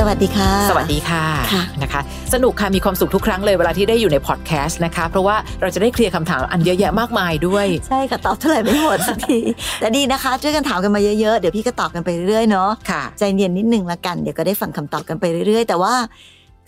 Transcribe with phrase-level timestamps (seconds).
[0.00, 2.00] สวัสดีค่ะ สวัสดีค่ะค่ะนะคะ
[2.34, 9.38] สนุกค่ะ มีความสุขทุกครั้งเลยเวลาที่ได้อยู่ในพอดแคสต์นะคะ เพราะว่าเราจะได้เคลียร์คำถามอันเยอะแยะมากมายด้วย ใช่ค่ะ ตอบเท่าไหร่ไม่หมดสักที
[9.80, 15.94] แต่ดีนะคะ ช่วยกันถามกันมาเยอะๆ เดี๋ยวพี่ก็ตอบกันไปเรื่อยๆเนาะค่ะใจเย็นนิดนึงละกัน เดี๋ยวก็ได้ฟังคำตอบกันไปเรื่อยๆ แต่ว่า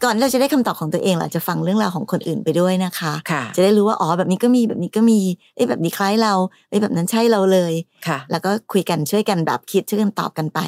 [0.05, 5.19] ก่อนที่เราจะได้คำตอบของตัวเองเราจะฟังเรื่องราวของคนอื่นไปด้วยนะคะค่ะจะได้รู้ว่าอ๋อแบบนี้ก็มีแบบนี้ก็มี
[5.57, 6.35] เอ้ยแบบนี้คล้ายเรา
[6.69, 7.73] เอ้ยแบบนั้นใช่เราเลย
[8.07, 10.61] ค่ะ แล้วก็คุยกันช่วยกันแบบคิดช่วยกันตอบกันไป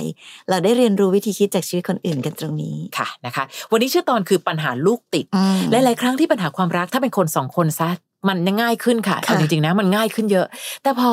[0.51, 7.91] เราได้เรียนรู้วิธีคิดจากชีวิตคนอื่นกันตรงนี้ค่ะนะคะ วันนี้ชื่อตอนคือปัญหาลูกติดอืมหลายๆครั้งที่ปัญหาความรักถ้าเป็นคนสองคนซะ
[8.29, 10.47] มันยังง่ายขึ้นค่ะค่ะเอาจริงๆนะมันง่ายขึ้นเยอะ
[10.83, 11.11] แต่พอ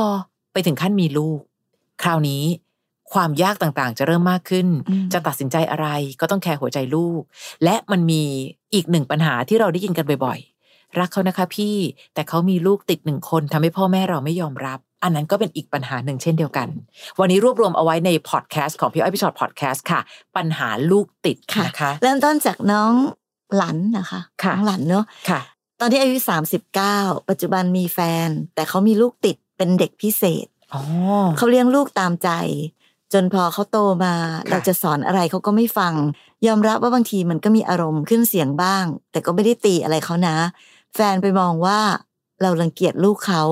[0.53, 1.39] ไปถึงขั้นมีลูก
[2.03, 2.43] คราวนี้
[3.13, 5.87] ความยากต่างๆ จะเริ่มมากขึ้นอืมจะตัดสินใจอะไร
[6.21, 7.21] ก็ต้องแคร์หัวใจลูก
[7.63, 8.23] และมันมี
[8.73, 11.75] อีกหนึ่งปัญหาที่เราได้ยินกันบ่อยๆ รักเขานะคะพี่
[12.13, 16.67] แต่เขามีลูกติดหนึ่งคนทำให้พ่อแม่เราไม่ยอมรับ อันนั้นก็เป็นอีกปัญหาหนึ่งเช่นเดียวกัน
[17.19, 19.99] วันนี้รวบรวมเอาไว้ในพอดแคสต์ของพี่อ้อยพี่ชอตพอดแคสต์ค่ะ
[20.35, 22.93] ปัญหาลูกติดค่ะนะคะเริ่มต้นจากน้อง
[23.55, 25.41] หลันนะคะค่ะน้องหลันเนาะค่ะ
[25.79, 26.17] ตอนที่อายุ
[26.73, 30.81] 39 ปัจจุบันมีแฟน แต่เขามีลูกติดเป็นเด็กพิเศษอ๋อ
[31.37, 32.29] เขาเลี้ยงลูกตามใจ
[33.13, 35.93] จนพอเขาโตมาค่ะเราจะสอนอะไรเขาก็ไม่ฟัง
[36.47, 40.37] ยอมรับว่าบางทีมันก็มีอารมณ์ขึ้นเสียงบ้าง แต่ก็ไม่ได้ตีอะไรเขานะ
[40.95, 41.79] แฟนไปมองว่า
[42.41, 43.43] เรารังเกียจลูกเขา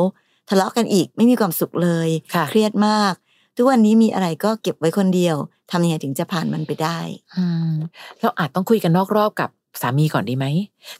[0.49, 3.13] ทะเลาะกันอีกไม่มีความสุขเลยค่ะเครียดมาก
[3.55, 5.35] ทุกวันนี้มีอะไรก็เก็บไว้คนเดียว
[5.71, 6.99] ทำยังไงถึงจะผ่านมันไปได้
[7.35, 7.73] อืม
[8.19, 9.49] เราอาจต้องคุยกันนอกรอบกับ
[9.81, 10.45] สามีก่อนดีไหม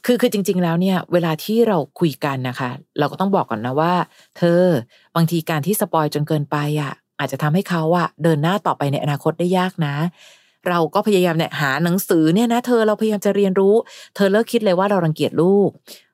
[0.06, 3.94] คือคือจริง ๆ แล้วเนี่ย เวลาที่เราคุยกันนะคะ เราก็ต้องบอกก่อนนะว่า
[4.38, 4.62] เธอ
[5.16, 9.94] บางทีการที่สปอยจนเกินไปอะ อาจจะทำให้เขาอะเดินหน้าต่อไปในอนาคตได้ยากนะ
[10.68, 13.74] เราก็พยายามเนี่ยหาหนังสือเนี่ยนะเธอเราพยายามจะเรียนรู้
[14.16, 15.70] เธอเลิกคิดเลยว่าเรารังเกียจลูก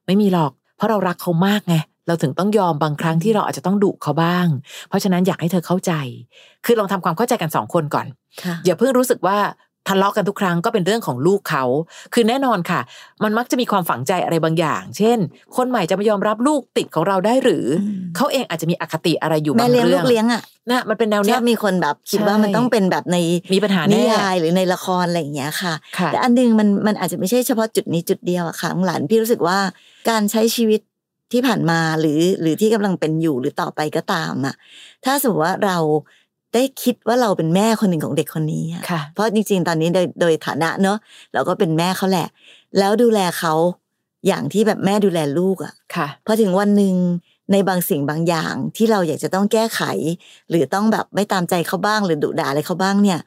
[0.07, 4.47] ไม่มีหรอก เพราะเรารักเขามากไงเราถึงต้องยอมบางครั้งที่เราอาจจะต้องดุเขาบ้าง
[4.89, 5.93] เพราะฉะนั้นอยากให้เธอเข้าใจ
[6.65, 8.07] คือลองทำความเข้าใจกันสองคนก่อน
[8.45, 9.39] ค่ะอย่าเพิ่งรู้สึกว่า
[9.89, 11.65] ทะเลาะกันทุกครั้งก็เป็นเรื่องของลูกเขา
[12.15, 12.81] คือแน่นอนค่ะ
[13.25, 15.19] มันมักจะมีความฝังใจอะไรบางอย่าง เช่น
[15.57, 23.17] คนใหม่จะไม่ยอมรับลูกติดของเราได้หรืออมเขาเองอาจจะมีอคติอะไรอยู่แม่บางเลี้ยงเรื่ลูองกเลี้ยงอะนะมันเป็นแนวชเนี้อยบมีคนแบบคิดว่าใช่มันต้องเป็นแบบใน
[23.55, 29.59] มีปัญหานิแน่ยายหรือในละครอะไรอย่างเงี้ยค่ะค่ะแต่อันหนึงมันมันอาจจะไม่ใช่เฉพาะจุดนี้จุดเดียวอะค่ะน้องหลานพี่รู้สึกว่า
[30.09, 30.81] การใช้ชีวิต
[31.33, 34.55] ที่ผ่านมาหรือหรือที่กำลังเป็นอยู่หรือต่อไปก็ตามอะ
[35.05, 35.79] ถ้าสมมติว่าเรา
[36.57, 40.99] ได้คิดว่าเราเป็นแม่คนหนึ่งของเด็กคนนี้อะค่ะ เพราะจริงๆ ตอนนี้โดยโดยฐานะเนอะ
[41.35, 42.29] เราก็เป็นแม่เขาแหละ
[42.79, 43.55] แล้วดูแลเขา
[44.27, 46.95] อย่างที่แบบแม่ดูแลลูกอะค่ะ พอถึงวันหนึ่ง
[47.53, 49.83] ในบางสิ่งบางอย่างที่เราอยากจะต้องแก้ไข
[50.49, 53.21] หรือต้องแบบไม่ตามใจเขาบ้างหรือดุด่าอะไรเขาบ้างเนี่ย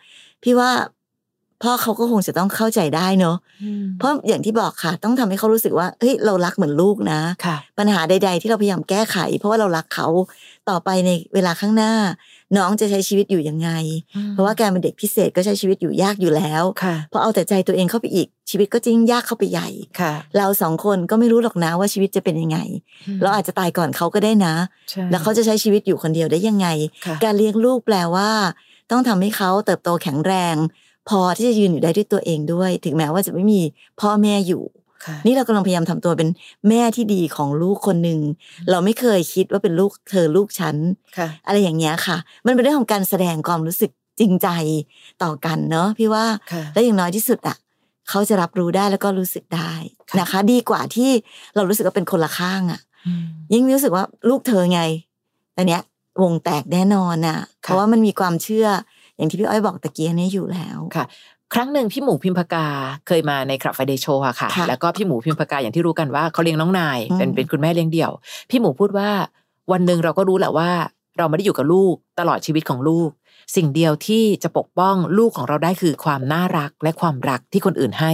[0.44, 0.72] พี่ว่า
[1.64, 3.38] พ่อเขาก็คงจะต้องเข้าใจได้เนอะ
[3.98, 10.08] เพราะอย่างที่บอกค่ะ ต้องทำให้เขารู้สึกว่าเฮ้ยเรารักเหมือนลูกนะค่ะปัญหาใด ๆ ที่เราพยายามแก้ไข เพราะว่าเรารักเขา
[10.70, 11.94] ต่อไปในเวลาข้างหน้า
[12.58, 13.70] น้องจะใช้ชีวิตอยู่ยังไง
[14.32, 22.58] เพราะว่าการเป็นเด็กพิเศษก็ใช้ชีวิตอยู่ยากอยู่แล้วค่ะพอเอาแต่ใจตัวเองเข้าไปอีกชีวิตก็จริงยากเข้าไปใหญ่ค่ะเราสองคนก็ไม่รู้หรอกนะว่าชีวิตจะเป็นยังไง
[23.22, 24.56] เราอาจจะตายก่อนเขาก็ได้นะ
[24.90, 26.68] ใช่แล้วเขาจะใช้ชีวิตอยู่คนเดียวได้ยังไง
[27.06, 28.30] ค่ะการเลี้ยงลูกแปลว่า
[28.92, 30.56] ต้องทำให้เขาเติบโตแข็งแรง
[31.10, 33.62] พอที่จะยืนอยู่ได้ด้วยตัวเองด้วย ถึงแม้ว่าจะไม่มี
[34.02, 34.79] พ่อแม่อยู่ค่ะ
[35.26, 36.30] นี่เรากำลังพยายามทำตัวเป็น
[36.70, 38.20] แม่ที่ดีของลูกคนหนึ่ง
[38.70, 40.76] เราไม่เคยคิดว่าเป็นลูกเธอลูกฉัน
[41.18, 44.50] ค่ะอะไรอย่างเงี้ยค่ะ มันเป็นเรื่องของการแสดงความรู้สึกจริงใจ
[45.24, 47.58] ต่อกันเนาะพี่ว่าค่ะและอย่างน้อยที่สุดอะ
[48.10, 49.72] เขาจะรับรู้ได้แล้วก็รู้สึกได้
[50.10, 51.12] ค่ะนะคะ ดีกว่าที่
[51.56, 54.82] เรารู้สึกว่าเป็นคนละข้างอะอืมยิ่งรู้สึกว่าลูกเธอไง
[55.54, 55.82] แต่เนี้ย
[56.24, 58.68] วงแตกแน่นอนน่ะ เพราะว่ามันมีความเชื่อ
[59.18, 61.06] อย่างที่พี่อ้อยบอกตะเกียนี้อยู่แล้วค่ะ
[61.54, 62.66] ครั้งหนึ่งพี่หมูพิมพากา
[63.08, 68.12] เคยมาในคลับไฟเดย์โชว์ค่ะค่ะ แล้วก็พี่หมูพิมพากาอย่างที่รู้กันว่าเขาเลี้ยงน้องนายเป็นอืมเป็นคุณแม่เลี้ยงเดี่ยว
[68.50, 69.10] พี่หมูพูดว่า
[69.72, 70.70] วันหนึ่งเราก็รู้แหละว่า
[71.18, 73.10] เราไม่ได้อยู่กับลูกตลอดชีวิตของลูก
[73.56, 78.12] สิ่งเดียวที่จะปกป้องลูกของเราได้คือความน่ารักและความรักที่คนอื่นให้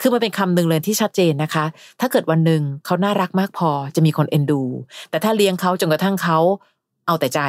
[0.00, 1.64] คือมันเป็นคำหนึ่งเลยที่ชัดเจนนะคะ
[2.00, 4.62] ถ้าเกิดวันหนึ่งเขาน่ารักมากพอจะมีคนเอ็นดู
[5.10, 6.38] แต่ถ้าเลี้ยงเขาจนกระทั่งเขา
[7.06, 7.40] เอาแต่ใจ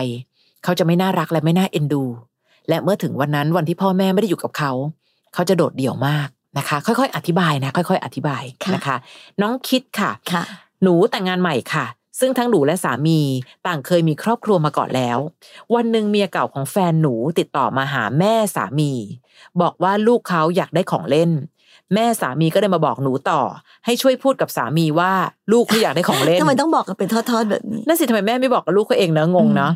[0.63, 2.03] เขาจะไม่น่ารักและไม่น่าเอ็นดู
[2.69, 4.71] และเมื่อถึงวันนั้นวันที่พ่อแม่ไม่ได้อยู่กับเขา
[5.33, 8.95] เขาจะโดดเดี่ยวมากนะคะ ค่อยๆ อธิบายนะ ค่อยๆ อธิบายค่ะนะคะ
[9.41, 10.43] น้องคิดค่ะค่ะ
[10.83, 11.85] หนูแต่งงานใหม่ค่ะ
[12.19, 13.19] ซึ่งทั้งหนูและสามี
[13.67, 15.17] ต่างเคยมีครอบครัวมาก่อนแล้ว
[15.75, 18.91] วันหนึ่งเมียเก่าของแฟนหนูติดต่อมาหาแม่สามี
[19.61, 21.31] บอกว่าลูกเขาอยากได้ของเล่น
[21.93, 23.41] แม่สามีก็เลยมาบอกหนูต่อ
[23.85, 25.11] ให้ช่วยพูดกับสามีว่า
[25.51, 29.71] ลูกเขาอยากได้ของเล่นทำไมต้องบอกกันเป็นทอดๆแบบนี้นั่นสิทำไมแม่ไม่บอกกับลูกเขาเองเนอะงงเนาะ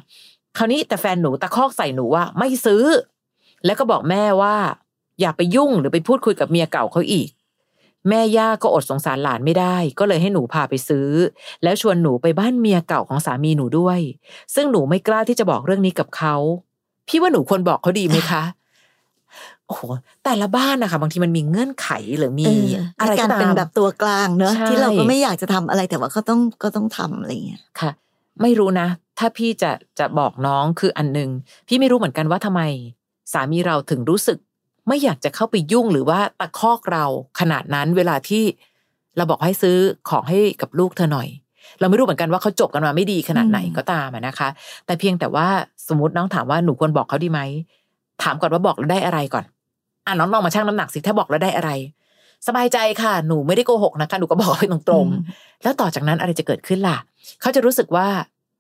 [0.57, 2.83] คราวนี้แต่แฟนหนูตะคอกใส่หนูว่าไม่ซื้อ
[3.65, 4.55] แล้วก็บอกแม่ว่า
[5.19, 7.29] อย่าไปยุ่งหรือไปพูดคุยกับเมียเก่าเขาอีก
[8.09, 11.09] แม่ย่าก็อดสงสารหลานไม่ได้ ก็เลยให้หนูพาไปซื้อ
[11.63, 13.99] แล้วชวนหนูไปบ้านเมียเก่าของสามีหนูด้วย
[14.55, 16.35] ซึ่งหนูไม่กล้าที่จะบอกเรื่องนี้กับเขา
[17.07, 18.43] พี่ว่าหนูควรบอกเขาดีไหมคะ
[19.67, 19.81] โอ้โห
[20.23, 22.51] แต่ละบ้านนะคะบางทีมันมีเงื่อนไขหรือมี
[22.99, 27.91] อะไรการก็ตามเป็นแบบตัวกลางเนอะใช่ที่เราก็ไม่อยากจะทำอะไรแต่ว่าก็ต้องก็ต้องทำอะไรเงี้ยค่ะ
[28.41, 28.87] ไม่รู้นะ
[29.19, 31.29] ถ้าพี่จะจะบอกน้องคืออันหนึ่ง
[31.67, 32.61] พี่ไม่รู้เหมือนกันว่าทำไม
[33.33, 34.37] สามีเราถึงรู้สึก
[34.87, 37.05] ไม่อยากจะเข้าไปยุ่งหรือว่าตะคอกเรา
[37.39, 38.43] ขนาดนั้นเวลาที่
[39.17, 39.77] เราบอกให้ซื้อ
[40.09, 41.27] ของให้กับลูกเธอหน่อย
[41.79, 44.49] เราไม่รู้เหมือนกันว่าเขาจบกันมาไม่ดีขนาดไหนอืมก็ตามอะนะคะ
[44.85, 45.47] แต่เพียงแต่ว่า
[45.87, 47.41] สมมติน้องถามว่าหนูควรบอกเขาดีไหม
[48.23, 49.45] ถามก่อนว่าบอกแล้วได้อะไรก่อน
[50.05, 51.71] อะน้องลองมาชั่งน้ำหนักสิถ้าบอกแล้วได้อะไร
[52.47, 56.97] สบายใจค่ะ หนูไม่ได้โกหกนะคะหนูก็บอกไปตรงๆ แล้วต่อจากนั้นอะไรจะเกิดขึ้นล่ะ
[57.41, 58.07] เขาจะรู้สึกว่า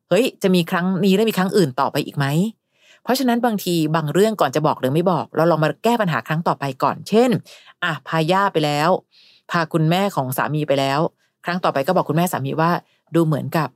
[0.09, 2.25] เฮ้ย จะมีครั้งนี้และมีครั้งอื่นต่อไปอีกไหม
[3.05, 7.29] เพราะฉะนั้นบางทีบางเรื่องก่อนจะบอกหรือไม่บอก เราลองมาแก้ปัญหาครั้งต่อไปก่อน เช่น
[7.83, 8.89] อะพาย่าไปแล้ว
[9.51, 10.99] พาคุณแม่ของสามีไปแล้ว
[11.45, 12.71] ครั้งต่อไปก็บอกคุณแม่สามีว่า
[13.15, 13.67] ดูเหมือนกับ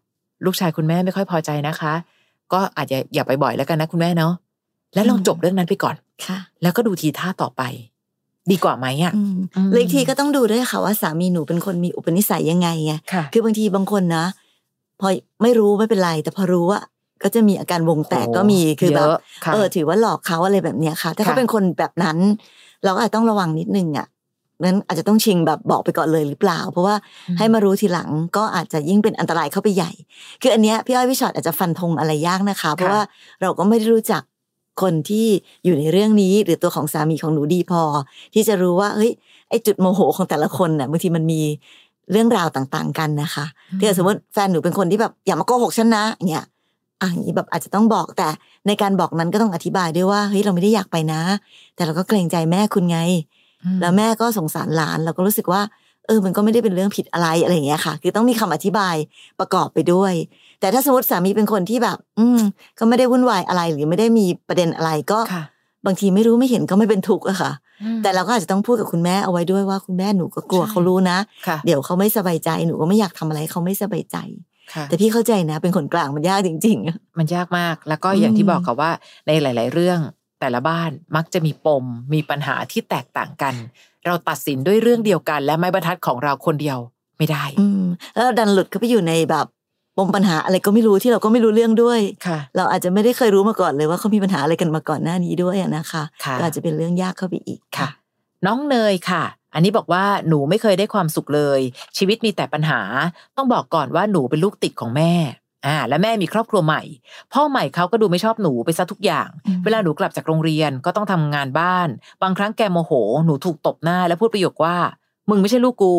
[0.45, 1.93] ลูกชายคุณแม่ไม่ค่อยพอใจนะคะ
[2.53, 4.33] ก็อาจจะอย่าไปบ่อยแล้วกันนะคุณแม่เนาะ
[4.93, 7.61] แล้วลองจบเรื่องนั้นไปก่อนค่ะ แล้วก็ดูทีท่าต่อไป
[8.51, 14.25] ดีกว่าไหมอะอืมอืมเลยทีก็ต้องดูด้วยค่ะว่าสามีหนูเป็นคนมีอุปนิสัยยังไงไงค่ะคือบางทีบางคนนะ
[14.99, 15.07] พอ
[15.41, 16.79] ไม่รู้ไม่เป็นไร แต่พอรู้ว่า
[17.23, 22.17] ก็จะมีอาการวงแตกก็มีคือแบบเยะค่ะเออถือว่าหลอกเขาอะไรแบบเนี้ยค่ะ ถ้าเขาค่ะเป็นคนแบบนั้น
[22.83, 24.07] เราก็อาจจะต้องระวังนิดนึงอะ
[24.63, 26.95] นั้นอาจจะต้องชิงแบบบอกไปก่อนเลยหรือเปล่า เพราะว่า
[27.27, 29.91] อืมให้มารู้ทีหลังก็อาจจะยิ่งเป็นอันตรายเข้าไปใหญ่
[30.41, 33.01] คืออันเนี้ยพี่อ้อยพี่ชอตอาจจะฟันธงอะไรยากนะคะ เพราะว่า
[33.41, 34.21] เราก็ไม่ได้รู้จัก
[34.81, 35.27] คนที่
[35.65, 37.81] อยู่ในเรื่องนี้ หรือตัวของสามีของหนูดีพอ
[38.33, 39.11] ที่จะรู้ว่าเฮ้ย
[39.49, 41.41] ไอจุดโมโหของแต่ละคนน่ะบางทีมันมี
[42.11, 46.45] เรื่องราวต่างๆ กันนะคะอืมถ้าสมมติแฟนหนูเป็นคนที่แบบอย่ามาโกหกฉันนะอย่างเงี้ย
[47.01, 48.27] อะอย่างนี้แบบอาจจะต้องบอกแต่
[48.67, 51.21] ในการบอกนั้นก็ต้องอธิบายด้วยว่าเฮ้ยเราไม่ได้อยากไปนะ
[51.75, 52.97] แต่เราก็เกรงใจแม่คุณไง
[53.63, 55.61] อืมแล้วแม่ก็สงสารหลานเราก็รู้สึกว่า
[56.07, 58.95] เออมันก็ไม่ได้เป็นเรื่องผิดอะไรอะไรอย่างเงี้ยค่ะ คือต้องมีคำอธิบาย
[59.39, 60.13] ประกอบไปด้วย
[60.59, 62.39] แต่ถ้าสมมติสามีเป็นคนที่แบบ อืม
[62.79, 65.43] ก็ไม่ได้วุ่นวายอะไรหรือไม่ได้มีประเด็นอะไรก็ค่ะ
[65.85, 67.51] บางทีไม่รู้ไม่เห็นก็ไม่เป็นทุกข์อะค่ะ
[67.83, 71.17] อืมแต่เราก็อาจจะต้องพูดกับคุณแม่เอาไว้ด้วยว่าคุณแม่หนูก็กลัวใช่เขารู้นะ
[71.47, 74.48] ค่ะเดี๋ยวเขาไม่สบายใจหนูก็ไม่อยากทำอะไรให้เขาไม่สบายใจค่ะ
[74.89, 78.91] แต่พี่เข้าใจนะ เป็นคนกลางมันยากจริง ๆ มันยากมาก แล้วก็อย่างอืมที่บอกค่ะว่า
[79.27, 79.99] ในหลาย ๆ เรื่อง
[80.39, 83.53] แต่ละบ้านมักจะมีปม มีปัญหาที่แตกต่างกัน
[84.05, 86.77] เราตัดสินด้วยเรื่องเดียวกัน และไม้บรรทัดของเราคนเดียว
[87.17, 89.45] ไม่ได้ อืมแล้วเราดันหลุดเข้าไปอยู่ในแบบ
[89.97, 97.89] ปมปัญหาอะไรก็ไม่รู้ที่เราก็ไม่รู้เรื่องด้วยค่ะ เราอาจจะไม่ได้เคยรู้มาก่อนเลยว่าเขามีปัญหาอะไรกันมาก่อนหน้านี้ด้วยอะนะคะค่ะก็อาจจะเป็นเรื่องยากเข้าไปอีกค่ะ
[98.45, 99.23] น้องเนยค่ะ
[99.53, 101.59] อันนี้บอกว่าหนูไม่เคยได้ความสุขเลย
[101.97, 102.81] ชีวิตมีแต่ปัญหา
[103.37, 105.13] ต้องบอกก่อนว่าหนูเป็นลูกติดของแม่
[105.65, 106.81] อ่าและแม่มีครอบครัวใหม่
[107.33, 111.87] พ่อใหม่เขาก็ดูไม่ชอบหนูไปซะทุกอย่างอืมเวลาหนูกลับจากโรงเรียนก็ต้องทำงานบ้าน
[112.21, 112.91] บางครั้งแกโมโห
[113.25, 114.77] หนูถูกตบหน้า แล้วพูดประโยคว่า
[115.29, 115.93] มึงไม่ใช่ลูกกู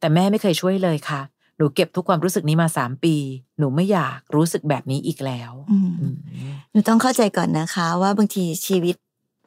[0.00, 1.20] แต่แม่ไม่เคยช่วยเลยค่ะ
[1.58, 3.14] หนูเก็บทุกความรู้สึกนี้มาสามปี
[3.58, 6.14] หนูไม่อยากรู้สึกแบบนี้อีกแล้วอืมอืม
[6.72, 8.96] หนูต้องเข้าใจก่อนนะคะ ว่าบางทีชีวิต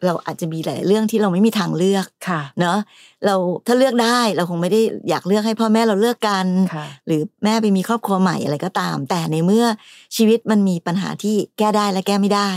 [0.05, 2.77] เราอาจจะมีหลายเรื่องที่เราไม่มีทางเลือกค่ะ เนาะ
[3.25, 3.35] เรา
[3.67, 9.65] ถ้าเลือกได้เราคงไม่ได้อยากเลือกให้พ่อแม่เราเลิกกันค่ะหรือแม่ไปมีครอบครัวใหม่อะไรก็ตาม แต่ในเมื่อ
[10.15, 12.51] ชีวิตมันมีปัญหาที่แก้ได้และแก้ไม่ได้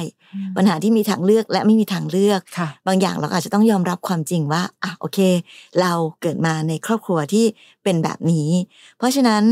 [0.56, 5.18] ปัญหาที่มีทางเลือกและไม่มีทางเลือกค่ะบางอย่างเราอาจจะต้องยอมรับความจริงว่าอะโอเค
[5.80, 7.44] เราเกิดมาในครอบครัวที่
[7.84, 8.50] เป็นแบบนี้
[8.98, 9.42] เพราะฉะนั้น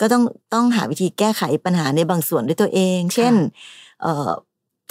[0.00, 0.22] ก็ต้อง
[0.54, 3.34] ต้องหาวิธีแก้ไขปัญหาในบางส่วนด้วยตัวเอง เช่น
[4.02, 4.30] เอ่อ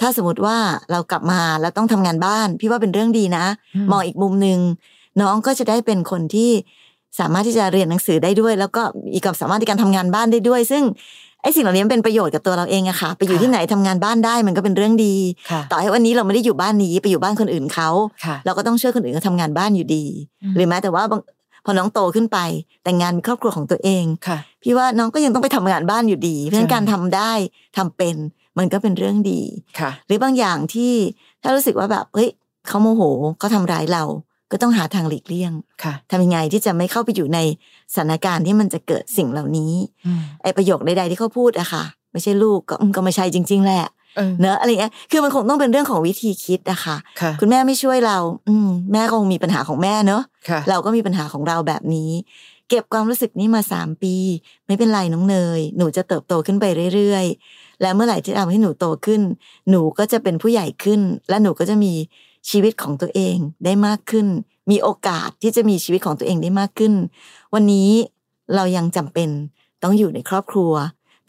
[0.00, 0.56] ถ้าสมมติว่า
[0.90, 4.58] เรากลับมาแล้วต้องทำงานบ้าน พี่ว่าเป็นเรื่องดีนะอืมมองอีกมุมหนึ่ง
[5.20, 6.50] น้องก็จะได้เป็นคนที่
[7.20, 8.82] สามารถที่จะเรียนหนังสือได้ด้วย แล้วก็
[9.14, 10.82] มีความสามารถในการทำงานบ้านได้ด้วย ซึ่ง
[11.42, 15.16] ไอ้สิ่งเหล่านี้มันเป็นประโยชน์กับตัวเราเองอะค่ะ ไปอยู่ค่ะที่ไหนทำงานบ้านได้มันก็เป็นเรื่องดี
[15.50, 17.88] ค่ะต่อให้วันนี้เราไม่ได้อยู่บ้านนี้ไปอยู่บ้านคนอื่นเขา
[18.24, 20.04] ค่ะเราก็ต้องช่วยคนอื่นเขาทำงานบ้านอยู่ดี
[20.42, 21.20] อืมหรือแม้แต่ว่าบาง
[21.64, 22.38] พอน้องโตขึ้นไป
[22.84, 27.32] แต่งงานมีครอบครัวของตัวเองค่ะพี่ว่าน้องก็ยังต้องไปทำงานบ้านอยู่ดี เพราะฉะนั้นใช่การทำได้
[27.76, 28.16] ทำเป็น
[28.60, 29.40] มันก็เป็นเรื่องดี
[29.80, 30.92] ค่ะ หรือบางอย่างที่
[31.42, 32.30] ถ้ารู้สึกว่าแบบเฮ้ย
[32.68, 33.02] เขาโมโห
[33.38, 34.04] เขาทำร้ายเรา
[34.52, 35.52] ก็ต้องหาทางหลีกเลี่ยง
[35.82, 37.38] ค่ะทำยังไงที่จะไม่เข้าไปอยู่ใน
[37.94, 39.72] สถานการณ์ที่มันจะเกิดสิ่งเหล่านี้
[40.06, 43.84] อืมไอประโยคใดๆที่เขาพูดอะค่ะ ไม่ใช่ลูกก็อืมก็ไม่ใช่จริง ๆ แหละ
[44.16, 52.10] เออเนอะอะไรเงี้ย คือมันคงต้องเป็นเรื่องของวิธีคิดอะค่ะค่ะคุณแม่ไม่ช่วยเรา อืมแม่ก็คงมีปัญหาของแม่เนอะค่ะเราก็มีปัญหาของเราแบบนี้
[52.68, 54.14] เก็บความรู้สึกนี้มาสามปี
[54.66, 56.64] ไม่เป็นไรน้องเนย หนูจะเติบโตขึ้นไป
[56.94, 59.22] เรื่อยๆ และเมื่อไหร่ที่ทำให้หนูโตขึ้น
[59.70, 61.92] หนูก็จะเป็นผู้ใหญ่ขึ้น และหนูก็จะมี
[62.50, 64.26] ชีวิตของตัวเองได้มากขึ้น
[64.70, 66.94] มีโอกาสที่จะมีชีวิตของตัวเองได้มากขึ้น
[67.54, 67.90] วันนี้
[68.54, 69.28] เรายังจำเป็น
[69.82, 70.72] ต้องอยู่ในครอบครัว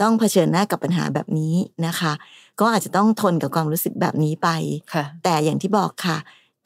[0.01, 1.55] ต้องเผชิญหน้ากับปัญหาแบบนี้
[1.87, 2.13] นะคะ
[2.59, 4.49] ก็อาจจะต้องทนกับความรู้สึกแบบนี้ไป
[4.93, 6.17] ค่ะแต่อย่างที่บอกค่ะ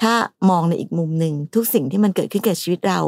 [0.01, 0.13] ถ้า
[0.49, 3.01] มองในอีกมุมหนึ่งทุกสิ่งที่มันเกิดขึ้นกับชีวิตเรา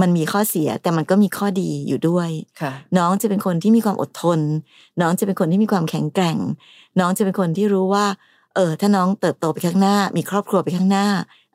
[0.00, 2.30] มันมีข้อเสียแต่มันก็มีข้อดีอยู่ด้วย
[2.60, 4.40] ค่ะน้องจะเป็นคนที่มีความอดทน
[5.00, 6.38] น้องจะเป็นคนที่มีความแข็งแกร่ง
[7.00, 8.06] น้องจะเป็นคนที่รู้ว่า
[8.54, 11.06] เออ ถ้าน้องเติบโตไปข้างหน้า มีครอบครัวไปข้างหน้า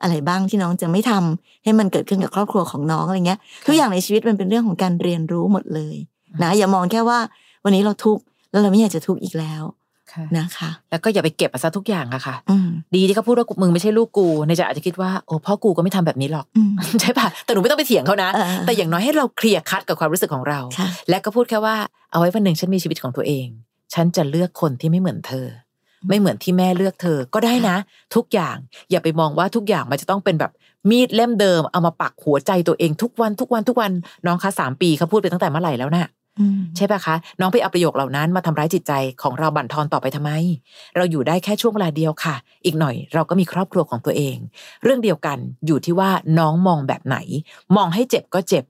[0.02, 5.96] อะไรบ้างที่น้องจะไม่ทำให้มันเกิดขึ้นกับครอบครัวของน้องอะไรเงี้ยทุกอย่างในชีวิตมันเป็นเรื่องของการเรียนรู้หมดเลย
[6.42, 7.18] นะอย่ามองแค่ว่า
[7.64, 9.83] วันนี้เราทุกข์แล้วเราไม่อยากจะทุกข์อีกแล้วค่ะ
[10.38, 21.76] นะคะ แล้วก็อย่าไปเก็บมาซะทุกอย่างอะค่ะอืมดีที่เขาพูดว่ามึงไม่ใช่ลูกกูในใจอาจจะคิดว่าโอ้พ่อกูก็ไม่ทำแบบนี้หรอกอืมใช่ปะแต่หนูไม่ต้องไปเถียงเขานะเออแต่อย่างน้อยให้เราเคลียร์คัดกับความรู้สึกของเราค่ะและก็พูดแค่ว่า
[22.12, 23.46] เอาไว้วันหนึ่งฉันมีชีวิตของตัวเอง
[23.94, 25.46] ฉันจะเลือกคนที่ไม่เหมือนเธอ
[26.08, 27.76] ไม่เหมือนที่แม่เลือกเธอก็ได้นะ
[28.14, 28.56] ทุกอย่าง
[28.90, 30.52] อย่าไปมองว่าทุกอย่างมันจะต้องเป็นแบบ
[30.90, 33.92] มีดเล่มเดิมเอามาปักหัวใจตัวเองทุกวันทุกวันทุกวัน
[34.26, 36.23] น้องคะสามปีเขาพูดไปตั้งแต่เมื่อไหร่แล้วน่ะอืม
[36.76, 40.30] ใช่ปะคะ น้องไปเอาประโยคเหล่านั้นมาทำร้ายจิตใจของเราบั่นทอนต่อไปทำไม
[40.96, 44.36] เราอยู่ได้แค่ช่วงเวลาเดียวค่ะ อีกหน่อยเราก็มีครอบครัวของตัวเอง
[44.82, 47.16] เรื่องเดียวกันอยู่ที่ว่าน้องมองแบบไหน
[47.76, 48.64] มองให้เจ็บก็เจ็บ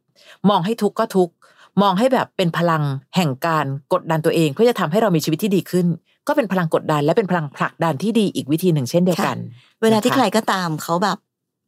[0.51, 1.35] มองให้ทุกข์ก็ทุกข์
[1.83, 2.83] มองให้แบบเป็นพลัง
[3.17, 5.87] แห่งการกดดันตัวเอง เพื่อจะทำให้เรามีชีวิตที่ดีขึ้น
[6.29, 9.37] ก็เป็นพลังกดดันและเป็นพลังผลักดันที่ดีอีกวิธีหนึ่งเช่นเดียวกัน
[9.83, 11.19] เวลาที่นะคะใครก็ตามเขาแบบ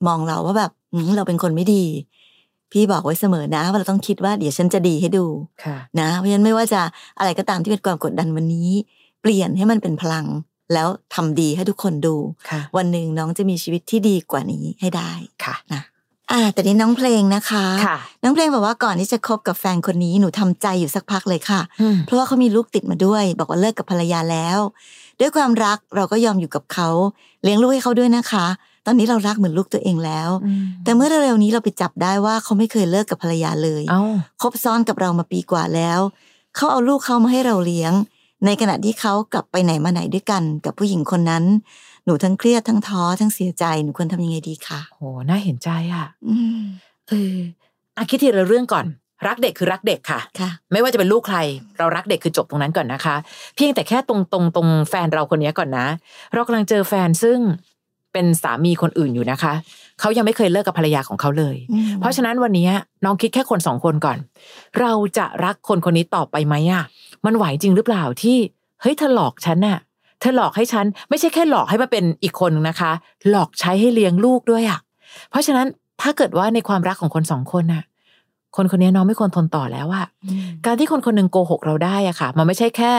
[0.06, 1.84] มองเราว่าแบบอืมเราเป็นคนไม่ดี
[2.72, 5.26] พี่บอกไว้เสมอนะว่าเราต้องคิดว่าเดี๋ยวฉันจะดีให้ดู
[5.64, 6.80] ค่ะนะเพราะฉะนั้นไม่ว่าจะ
[7.18, 8.70] อะไรก็ตามที่เป็นความกดดันวันนี้
[9.22, 10.26] เปลี่ยนให้มันเป็นพลัง
[10.72, 12.16] แล้วทำดีให้ทุกคนดู
[12.50, 15.10] ค่ะวันหนึ่งน้องจะมีชีวิตที่ดีกว่านี้ให้ได้
[15.44, 15.82] ค่ะนะ
[16.32, 24.58] อ่าแต่นี้น้องเพลงนะคะค่ะน้องเพลงบอกว่าก่อนที่จะคบกับแฟนคนนี้หนูทำใจอยู่สักพักเลยค่ะอืมเพราะว่าเขามีลูกติดมาด้วย บอกว่าเลิกกับภรรยาแล้ว
[25.20, 26.88] ด้วยความรักเราก็ยอมอยู่กับเขา
[27.42, 28.46] เลี้ยงลูกให้เขาด้วยนะคะ
[28.86, 30.30] ตอนนี้เรารักเหมือนลูกตัวเองแล้ว
[30.84, 34.02] แต่เมื่อเร็วๆนี้เราไปจับได้ว่าเขาไม่เคยเลิกกับภรรยาเลยเอ้า
[34.42, 36.00] คบซ้อนกับเรามาปีกว่าแล้ว
[36.56, 37.92] เขาเอาลูกเขามาให้เราเลี้ยง
[38.46, 41.44] ในขณะที่เขากลับไปไหนมาไหนด้วยกัน กับผู้หญิงคนนั้น
[42.04, 46.60] หนูทั้งเครียดทั้งท้อทั้งเสียใจหนูควรทำยังไงดีคะโหน่าเห็นใจอะอืม
[47.08, 47.36] เออ
[47.96, 48.86] อะคิดทีละเรื่องก่อน
[49.26, 51.38] รักเด็กคือรักเด็กค่ะค่ะไม่ว่าจะเป็นลูกใคร
[51.78, 53.16] เรารักเด็กคือจบตรงนั้นก่อนนะคะ
[53.56, 55.86] เพียงแต่แค่ตรงตรงตรงแฟนเราคนนี้ก่อนนะ
[56.34, 57.38] เรากำลังเจอแฟนซึ่ง
[58.16, 59.52] เป็นสามีคนอื่นอยู่นะคะ
[60.00, 62.68] เขายังไม่เคยเลิกกับภรรยาของเขาเลยอืมเพราะฉะนั้นวันนี้
[63.04, 64.18] น้องคิดแค่คนสองคนก่อน
[64.80, 66.84] เราจะรักคนคนนี้ต่อไปไหมอะ
[67.26, 68.36] มันไหวจริงหรือเปล่าที่
[68.82, 69.78] เฮ้ยเธอหลอกฉันน่ะ
[70.20, 72.92] เธอหลอกให้ฉัน ไม่ใช่แค่หลอกให้มาเป็นอีกคนนึงนะคะ
[73.30, 74.78] หลอกใช้ให้เลี้ยงลูกด้วยอะ
[75.30, 75.66] เพราะฉะนั้น
[76.02, 77.82] ถ้าเกิดว่าในความรักของคนสองคนน่ะ
[78.56, 82.92] คนคนนี้น้องไม่ควรทนต่อแล้วอะอืมการที่คนคนหนึ่งโกหกเราได้อะค่ะ มันไม่ใช่แค่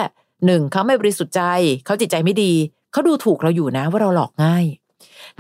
[0.46, 1.42] หนึ่งเขาไม่บริสุทธิ์ใจ
[1.86, 2.54] เขาจิตใจไม่ดี
[2.92, 4.66] เขาดูถูกเราอยู่นะว่าเราหลอกง่าย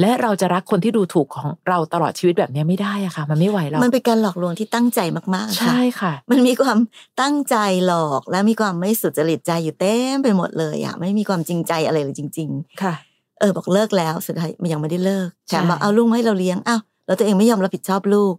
[0.02, 5.00] และเราจะรักคนที่ดูถูกของเราตลอดชีวิตแบบนี้ไม่ได้อะค่ะ มันไม่ไหวหรอกมันเป็นการหลอกลวงที่ตั้งใจ
[5.36, 6.78] มากๆค่ะใช่ค่ะ มันมีความ
[7.22, 7.56] ตั้งใจ
[7.88, 12.50] หลอกและมีความไม่สุจริตใจอยู่เต็มไปหมดเลยอะไม่มีความจริงใจอะไรเลยจริง
[12.82, 18.34] ค่ะๆเออบอกเลิกแล้วสุดท้ายมันยังไม่ได้เลิกแถมใช่บอกเอาลูกมาให้เราเลี้ยงอ้าวแล้วตัวเองไม่ยอมรับผิดชอบลูก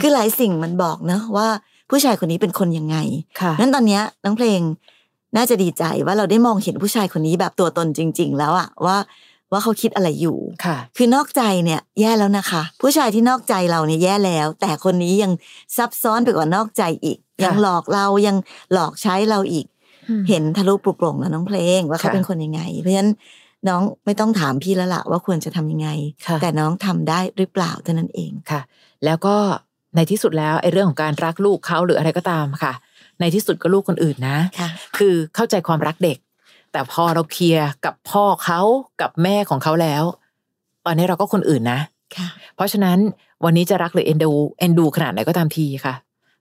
[0.00, 1.48] คือหลายสิ่งมันบอกนะว่า
[1.90, 2.96] ผู้ชายคนนี้เป็นคนยังไง
[3.40, 4.60] ค่ะนั้นตอนเนี้ยน้องเพลง
[5.36, 8.96] น่าจะดีใจว่าเราได้มองเห็นผู้ชายคนนี้แบบตัวตนจริง ๆ แล้วอะว่า
[9.52, 15.32] ว่าเขาคิดอะไรอยู่ค่ะ คือนอกใจเนี่ยแย่แล้วนะคะ ผู้ชายที่นอกใจเราเนี่ยแย่แล้ว แต่คนนี้ยัง
[15.76, 18.36] ซับซ้อนไปกว่านอกใจอีกค่ะยังหลอกเรายัง
[18.72, 19.66] หลอกใช้เราอีก
[20.28, 23.10] เห็นทะลุปลุกโปร่งแล้วน้องเพลงว่าเขาค่ะเป็นคนยังไง เพราะฉะนั้น
[23.68, 25.88] น้องไม่ต้องถามพี่แล้วล่ะว่าควรจะทำยังไง
[26.26, 28.60] ค่ะแต่น้องทำได้หรือเปล่าเท่านั้นเองค่ะ
[29.04, 29.36] แล้วก็
[29.96, 32.72] ในที่สุดแล้วไอ้เรื่องของการรักลูกเขาหรืออะไรก็ตามค่ะ
[33.20, 34.68] ในที่สุดก็ลูกคนอื่นนะค่ะ
[34.98, 36.18] คือเข้าใจความรักเด็ก
[36.72, 38.60] แต่พอเราเคลียร์กับพ่อเขา
[39.00, 40.04] กับแม่ของเขาแล้ว
[40.86, 41.80] ตอนนี้เราก็คนอื่นนะ
[42.16, 42.26] ค่ะ
[42.56, 42.98] เพราะฉะนั้น
[43.44, 45.94] วันนี้จะรักหรือเอ็นดูเอ็นดูขนาดไหนก็ตามทีค่ะ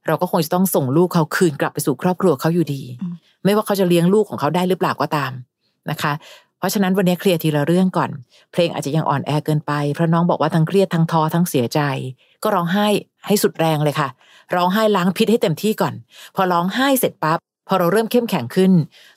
[0.08, 5.32] เราก็คงจะต้องส่งลูกเขาคืนกลับไปสู่ครอบครัวเขาอยู่ดีอืมไม่ว่าเขาจะเลี้ยงลูกของเขาได้หรือเปล่าก็ตาม
[5.92, 6.14] นะคะ
[6.58, 8.10] เพราะฉะนั้นวันนี้เคลียร์ทีละเรื่องก่อน
[8.52, 11.80] เพลงอาจจะยังอ่อนแอเกินไปเพราะน้องบอกว่าทั้งเครียดทั้งท้อทั้งเสียใจ
[12.44, 12.88] ก็ร้องไห้
[13.28, 14.10] ให้สุดแรงเลยค่ะ
[14.56, 15.94] ร้องไห้ล้างพิษให้เต็มที่ก่อน
[16.36, 18.72] พอร้องไห้เสร็จปั๊บ พอเราเริ่มเข้มแข็งขึ้น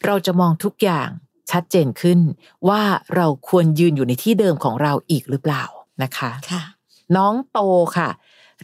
[0.06, 1.08] เราจะมองทุกอย่าง
[1.50, 2.20] ชัดเจนขึ้น
[2.68, 2.82] ว่า
[3.16, 5.64] เราควรยืนอยู่ในที่เดิมของเราอีกหรือเปล่า
[6.02, 6.62] นะคะค่ะ
[7.16, 7.60] น้องโต
[7.96, 8.08] ค่ะ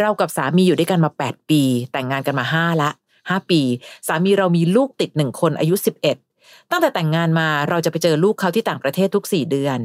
[0.01, 3.61] เรากับสามีอยู่ด้วยกันมา 8 ปี แต่งงานกันมา 5 ละ 5 ปี
[4.09, 9.79] สามีเรามีลูกติดหนึ่งคนอายุ 11ตั้งแต่แต่งงานมาเราจะไปเจอลูกเขาที่ต่างประเทศทุก4เดือน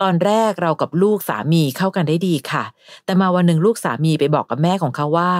[0.00, 2.64] ตอนแรกเรากับลูกสามีเข้ากันได้ดีค่ะ
[3.04, 5.32] แต่มาวันหนึ่งลูกสามีไปบอกกับแม่ของเขาว่า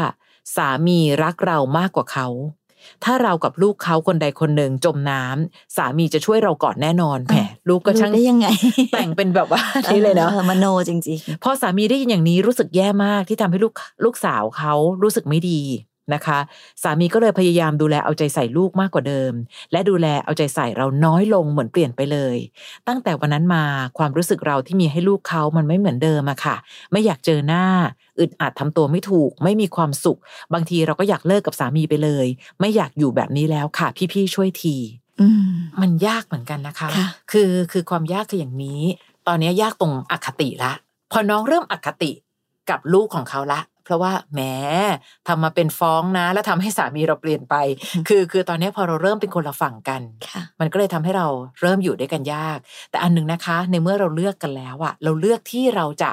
[0.56, 2.26] สามีรักเรามากกว่าเขา
[3.04, 7.36] ถ้าเรากับลูกเขาคนใดคนหนึ่งจมน้ำสามีจะช่วยเราก่อนแน่นอนแหม
[7.68, 8.46] ลูกก็ช่างรู้ได้ยังไง
[8.92, 9.62] แต่งเป็นแบบว่า
[9.92, 13.72] นี่เลยเนาะออมโนจริงพอสามีได้ยินอย่างนี้รู้สึกแย่มากที่ทำให้ลูก
[14.04, 15.60] ลูกสาวเขารู้สึกไม่ดี
[16.14, 16.38] นะคะ
[16.82, 19.32] สามีก็เลยพยายามดูแลเอาใจใส่ลูกมากกว่าเดิม
[19.72, 22.36] และดูแลเอาใจใส่เราน้อยลงเหมือนเปลี่ยนไปเลย
[22.88, 23.64] ตั้งแต่วันนั้นมา
[23.98, 26.56] ความรู้สึกเราที่มีให้ลูกเขามันไม่เหมือนเดิมอะค่ะ
[26.92, 27.64] ไม่อยากเจอหน้า
[28.18, 30.18] อึดอัดทำตัวไม่ถูก ไม่มีความสุข
[30.54, 32.26] บางทีเราก็อยากเลิกกับสามีไปเลย
[32.60, 34.76] ไม่อยากอยู่แบบนี้แล้วค่ะ พี่ๆช่วยที
[35.20, 38.82] อืมมันยากเหมือนกันนะคะค่ะคือคือความยากคืออย่างนี้
[39.26, 40.72] ตอนนี้ยากตรงอคติละ
[41.12, 42.12] พอน้องเริ่มอคติ
[42.70, 44.40] กับลูกของเขาละ เพราะว่าแหม
[45.28, 47.54] ทำมาเป็นฟ้องนะ แล้วทำให้สามีเราเปลี่ยนไป
[48.08, 51.26] คือคือตอนนี้พอเราเริ่มเป็นคนละฝั่งกันค่ะมันก็เลยทำให้เรา
[51.60, 52.58] เริ่มอยู่ด้วยกันยาก
[52.90, 56.10] แต่อันหนึงนะคะ ในเมื่อเราเลือกกันแล้วอะเราเลือกที่เราจะ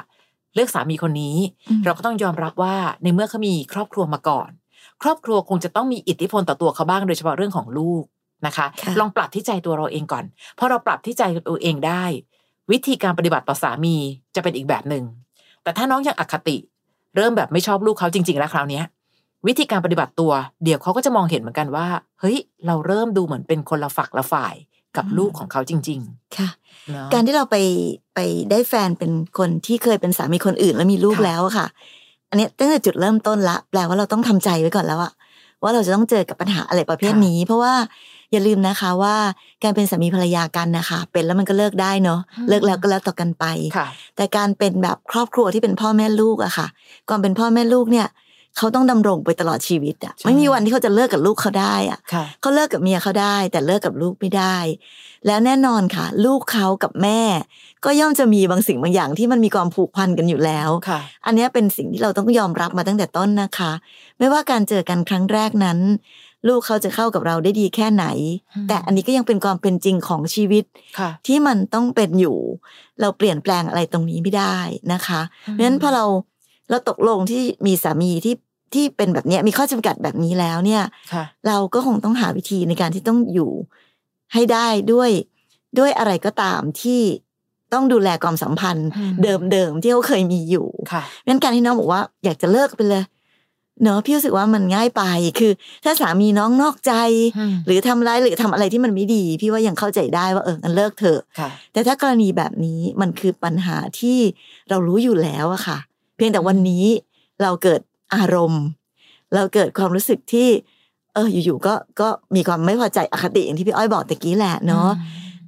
[0.56, 1.38] เลือกสามีคนนี้
[1.70, 4.50] อืมเราก็ต้องยอมรับว่าในเมื่อเขามีครอบครัวมาก่อน
[5.04, 8.04] ครอบครัวคงจะต้องมีอิทธิพลต่อตัวเขาบ้างโดยเฉพาะเรื่องของลูก
[8.46, 10.26] นะคะค่ะลองปรับที่ใจตัวเราเองก่อน
[10.60, 12.04] พอเราปรับที่ใจตัวเองได้
[12.72, 13.96] วิธีการปฏิบัติต่อสามี
[14.36, 15.04] จะเป็นอีกแบบหนึ่ง
[15.64, 16.58] แต่ถ้าน้องยังอคติ
[17.16, 18.86] เริ่มแบบไม่ชอบลูกเขาจริง ๆ แล้วคราวเนี้ย
[19.48, 20.32] วิธีการปฏิบัติตัว
[20.64, 21.88] เดี๋ยวเขาก็จะมองเห็นเหมือนกันว่า
[22.20, 24.56] เฮ้ย เราเริ่มดูเหมือนเป็นคนละฝักละฝ่าย
[24.98, 26.00] กับลูกของเขาจริง
[26.38, 27.58] ค่ะๆเนาะการที่เราไป
[28.16, 28.20] ไป
[28.52, 31.68] ได้แฟนเป็นคนที่เคยเป็นสามีคนอื่นแล้วมีลูกค่ะแล้วอะค่ะ
[32.30, 35.12] อันเนี้ยตั้งแต่จุดเริ่มต้นละ แปลว่าเราต้องทำใจไว้ก่อนแล้วอะ
[35.64, 37.74] ว่าเราจะต้องเจอกับปัญหาอะไรประเภทนี้ เพราะว่า
[38.34, 39.16] อย่าลืมนะคะว่า
[39.64, 43.46] การเป็นสามีภรรยากันนะคะ เป็นแล้วมันก็เลิกได้เนาะเลิกแล้วก็แล้วต่อกันไป
[43.78, 46.68] ค่ะแต่การเป็นแบบครอบครัวที่เป็นพ่อแม่ลูกอะค่ะ
[47.10, 48.08] ความเป็นพ่อแม่ลูกเนี่ย
[48.58, 54.56] เขาต้องดำรงไปตลอดชีวิตอะใช่ไม่มีวันที่เขาจะเลิกกับลูกเขาได้อะค่ะเขาเลิกกับเมียเขาได้ แต่เลิกกับลูกไม่ได้
[55.28, 57.22] แล้วแน่นอนค่ะ ลูกเขากับแม่
[57.86, 63.72] ก็ย่อมจะมีบางสิ่งบางอย่างที่มันมีความผูกพันกันอยู่แล้วค่ะอันเนี้ยเป็นสิ่งที่เราต้องยอมรับมาตั้งแต่ต้นนะคะ
[64.20, 65.80] ไม่ว่าการเจอกันครั้งแรกนั้น
[66.48, 68.06] ลูกเขาจะเข้ากับเราได้ดีแค่ไหน
[68.56, 70.64] อืมแต่อันนี้ก็ยังเป็นความเป็นจริงของชีวิต
[71.00, 72.38] ค่ะที่มันต้องเป็นอยู่
[73.02, 74.58] เราเปลี่ยนแปลงอะไรตรงนี้ไม่ได้
[74.94, 76.06] นะคะอืมเพราะฉะนั้นพอเรา
[76.70, 78.36] เราตกลงที่มีสามีที่
[78.74, 80.84] ที่เป็นแบบเนี้ยมีข้อจำกัดแบบนี้แล้วเนี่ย
[81.14, 83.52] ค่ะเราก็คงต้องหาวิธีในการที่ต้องอยู่
[84.34, 85.10] ให้ได้ด้วย
[85.80, 87.02] ด้วยอะไรก็ตามที่
[87.74, 89.14] ต้องดูแลความสัมพันธ์อืม
[89.52, 93.04] เดิมๆที่เขาเคยมีอยู่ค่ะงั้นการที่น้องบอกว่าอยากจะเลิกไปเลย
[93.82, 95.04] เนอะพี่รู้สึกว่ามันง่ายไป
[95.40, 95.52] คือ
[95.84, 96.94] ถ้าสามีน้องนอกใจ
[97.38, 104.18] อืมหรือทำร้ายหรือทำอะไรที่มันไม่ดี พี่ว่ายังเข้าใจได้ว่าเอองั้นเลิกเถอะค่ะแต่ถ้ากรณีแบบนี้มันคือปัญหาที่
[104.70, 105.78] เรารู้อยู่แล้วอะค่ะ
[106.16, 106.86] เพียงแต่วันนี้
[107.42, 107.82] เราเกิด
[108.16, 108.64] อารมณ์
[109.36, 110.48] เราเกิดความรู้สึกที่
[111.14, 114.90] เอออยู่ๆก็ก็มีความไม่พอใจอคติอย่างที่พี่อ้อยบอกตะกี้แหละเนาะ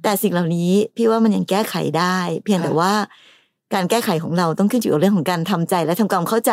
[0.02, 2.92] แต่สิ่งเหล่านี้พี่ว่ามันยังแก้ไขได้ เพียงแต่ว่า
[3.74, 6.52] การแก้ไขของเราต้องขึ้นอยู่กับเรื่องของการทำใจและทำความเข้าใจ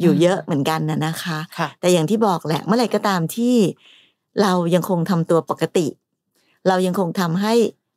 [0.00, 3.56] อยู่เยอะเหมือนกันนะนะคะค่ะแต่อย่างที่บอกแหละเมื่อไหร่ก็ตามที่
[4.42, 5.86] เรายังคงทำตัวปกติ
[6.68, 7.54] เรายังคงทำให้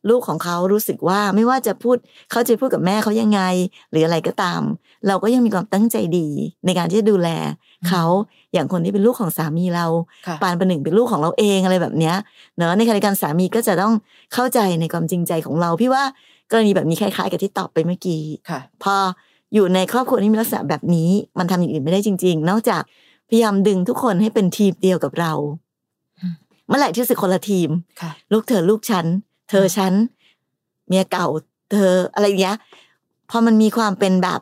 [0.09, 1.97] ลูกของเขารู้สึกว่าไม่ว่าจะพูด
[2.31, 3.41] เขาจะพูดกับแม่เขายังไง
[3.91, 4.61] หรืออะไรก็ตาม
[5.07, 6.27] เราก็ยังมีความตั้งใจดี
[6.65, 7.29] ในการที่จะดูแล
[7.89, 8.03] เขา
[8.53, 9.85] อย่างคนที่เป็นลูกของสามีเรา
[10.27, 12.15] ค่ะปานประหนึ่งเป็นลูกของเราเองอะไรแบบเนี้ย
[12.57, 13.93] เนอะในขณะเดียวกันสามีก็จะต้อง
[14.33, 16.03] เข้าใจในความจริงใจของเรา พี่ว่า
[16.51, 18.95] กรณีแบบนี้คล้ายๆ กับที่ตอบไปเมื่อกี้ค่ะพอ
[19.55, 22.81] อยู่ในครอบครัวที่มีลักษณะแบบนี้ มันทำอย่างอื่นไม่ได้จริง ๆ นอกจาก
[23.29, 25.33] พยายามดึงทุกคนให้เป็นทีมเดียวกับเรา
[26.19, 26.33] อืม
[26.67, 27.69] เมื่อไหร่ที่รู้สึกคนละทีม
[28.01, 29.05] ค่ะลูกเธอลูกฉัน
[29.49, 29.93] เธอฉัน
[30.87, 31.27] เมียเก่า
[31.71, 32.57] เธออะไรอย่างเงี้ย
[33.29, 34.41] พอมันมีความเป็นแบบ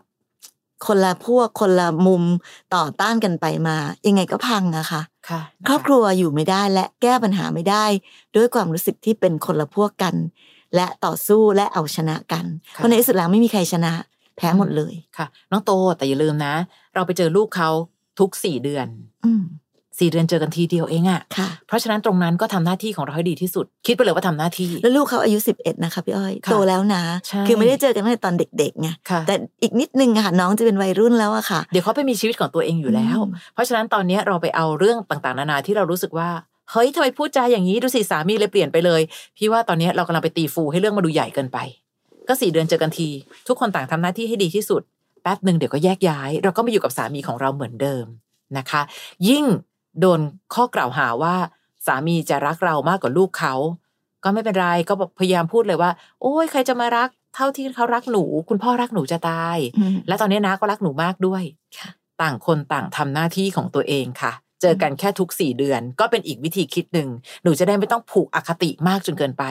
[0.85, 2.23] คนละพวกคนละมุม
[2.75, 3.75] ต่อต้านกันไปมา
[4.07, 7.85] ยังไงก็พังอะค่ะค่ะครอบครัวอยู่ไม่ได้และแก้ปัญหาไม่ได้
[8.35, 10.15] ด้วยความรู้สึกที่เป็นคนละพวกกัน
[10.75, 13.93] และต่อสู้และเอาชนะกันเพราะในที่สุดแล้วไม่มีใครชนะ
[14.37, 16.53] แพ้หมดเลยค่ะ น้องโตแต่อย่าลืมนะ
[16.93, 17.69] เราไปเจอลูกเขา
[18.19, 18.87] ทุกสี่เดือน
[19.25, 19.43] อืม
[19.99, 36.29] สี่เดือนเจอกันทีเดียวเองอะค่ะ เพราะฉะนั้นตรงนั้นก็ทำหน้าที่ของเราให้ดีที่สุด คิดไปเลยว่าทำหน้าที่ แล้วลูกเขาอายุสิบเอ็ดนะคะพี่อ้อยค่ะโตแล้วนะใช่คือไม่ได้เจอกันตั้งแต่ตอนเด็กๆไงค่ะแต่อีกนิดนึงอะค่ะน้องจะเป็นวัยรุ่นแล้วอะค่ะ เดี๋ยวเขาไปมีชีวิตของตัวเองอยู่แล้วอืมเพราะฉะนั้นตอนนี้เราไปเอาเรื่องต่างๆ นานาที่เรารู้สึกว่า
[36.71, 39.01] เฮ้ยทำไมพูดจาอย่างนี้ดูสิสามีเลยเปลี่ยนไปเลย
[39.37, 41.57] พี่ว่าตอนนี้เรากำลังไปตีฟูให้เรื่องมาดูใหญ่เกินไป
[42.27, 43.09] ก็สี่เดือนเจอกันที
[43.47, 44.81] ทุกคนต่างทำหน้าที่ให้ดีที่สุด
[45.23, 48.05] แป๊บหนึ่งเดี๋ยวก็แยกย้าย เราก็มาอยู่กับสามีของเราเหมือนเดิม
[48.57, 48.81] นะคะ
[49.27, 49.45] ยิ่ง
[49.99, 50.19] โดน
[50.53, 51.35] ข้อกล่าวหาว่า
[51.87, 53.55] สามีจะรักเรามากกว่าลูกเขา
[54.23, 61.43] ก็ไม่เป็นไรก็พยายามพูดเลยว่า โอ้ยใครจะมารัก เท่าที่เขารักหนู คุณพ่อรักหนูจะตายอืมและตอนนี้นะก็รักหนูมากด้วย
[61.77, 61.89] ค่ะ
[62.21, 64.33] ต่างคนต่างทำหน้าที่ของตัวเองค่ะ
[64.63, 67.09] เจอกันแค่ทุกสี่เดือน ก็เป็นอีกวิธีคิดหนึ่ง
[67.43, 69.43] หนูจะได้ไม่ต้องผูกอคติมากจนเกินไป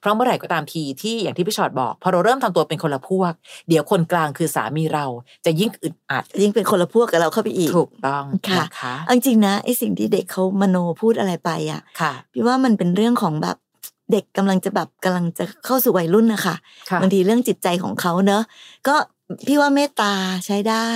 [0.00, 3.32] เพราะเมื่อไหร่ก็ตามทีที่อย่างที่พี่ชอดบอก พอเราเริ่มทำตัวเป็นคนละพวก
[3.68, 5.06] เดี๋ยวคนกลางคือสามีเรา
[5.46, 13.56] จะยิ่งอึดอัด ยิ่งเป็นคนละพวกกับเราเข้าไปอีกถูกต้องค่ะนะคะเอาจริงๆนะไอ้สิ่งที่เด็กเขามโนพูดอะไรไปอะค่ะพี่ว่ามันเป็นเรื่องของแบบ
[14.12, 16.54] เด็กกำลังจะแบบกำลังจะเข้าสู่วัยรุ่นนะคะ
[16.90, 18.42] ค่ะบางทีเรื่องจิตใจของเขาเนอะ
[18.88, 18.96] ก็
[19.46, 20.12] พี่ว่าเมตตา
[20.46, 20.88] ใช้ได้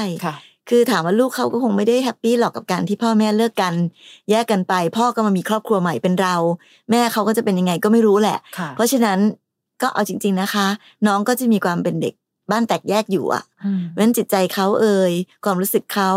[0.62, 3.74] ค่ะคือถามว่าลูกเขาก็คงไม่ได้แฮปปี้หรอกกับการที่พ่อแม่เลิกกัน
[4.30, 6.36] แยกกันไป พ่อก็มามีครอบครัวใหม่เป็นเรา
[6.90, 9.18] แม่เขาก็จะเป็นยังไงก็ไม่รู้แหละค่ะเพราะฉะนั้น
[9.82, 10.66] ก็เอาจริง ๆนะคะ
[11.06, 12.14] น้องก็จะมีความเป็นเด็ก
[12.50, 15.12] บ้านแตกแยกอยู่อะอืมเพราะฉะนั้นจิตใจเขาเอ่ย
[15.44, 16.12] ความรู้สึกเขา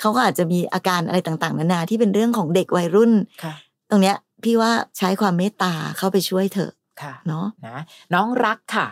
[0.00, 3.12] เขาก็อาจจะมีอาการอะไรต่างๆนานาที่เป็นเรื่องของเด็กวัยรุ่น
[3.44, 3.54] ค่ะ
[3.90, 7.78] ตรงเนี้ยพี่ว่าใช้ความเมตตาเข้าไปช่วยเถอะค่ะเนาะนะ
[8.14, 8.86] น้องรักค่ะ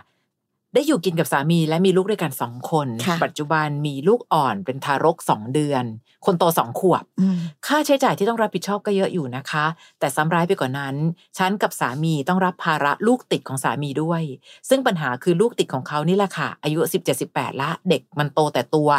[0.74, 5.85] ได้อยู่กินกับสามีและมีลูกด้วยกันสองคนค่ะปัจจุบันมีลูกอ่อนเป็นทารกสองเดือน
[6.26, 9.66] คนโตสองขวบอืมค่าใช้จ่ายที่ต้องรับผิดชอบก็เยอะอยู่นะคะ
[9.98, 10.94] แต่ซ้ำร้ายไปกว่านนั้น
[11.38, 14.22] ฉันกับสามีต้องรับภาระลูกติดของสามีด้วย
[14.68, 16.80] ซึ่งปัญหาคือลูกติดของเขานี่แหละค่ะ อายุ
[17.20, 18.90] 17-18ละ เด็กมันโตแต่ตัว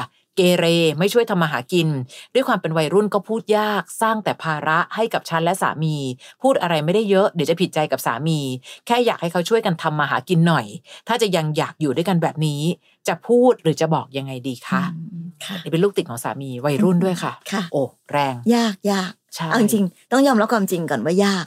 [0.42, 0.68] เกเร
[1.00, 1.88] ไม่ช่วยทำมาหากิน
[2.34, 5.96] ด้วยความเป็นวัยรุ่นก็พูดยาก สร้างแต่ภาระให้กับฉันและสามี
[6.42, 8.40] พูดอะไรไม่ได้เยอะเดี๋ยวจะผิดใจกับสามี
[8.88, 10.66] แค่อยากให้เขาช่วยกันทำมาหากินหน่อย
[11.08, 12.62] ถ้าจะยังอยากอยู่ด้วยกันแบบนี้
[13.08, 21.46] จะพูดหรือจะบอกยังไงดีคะอืมค่ะนี่เป็นลูกติดของสามีวัยรุ่นด้วยค่ะค่ะโอ้แรง ยากยากใช่เอาจริงๆต้องยอมรับความจริงก่อนว่ายาก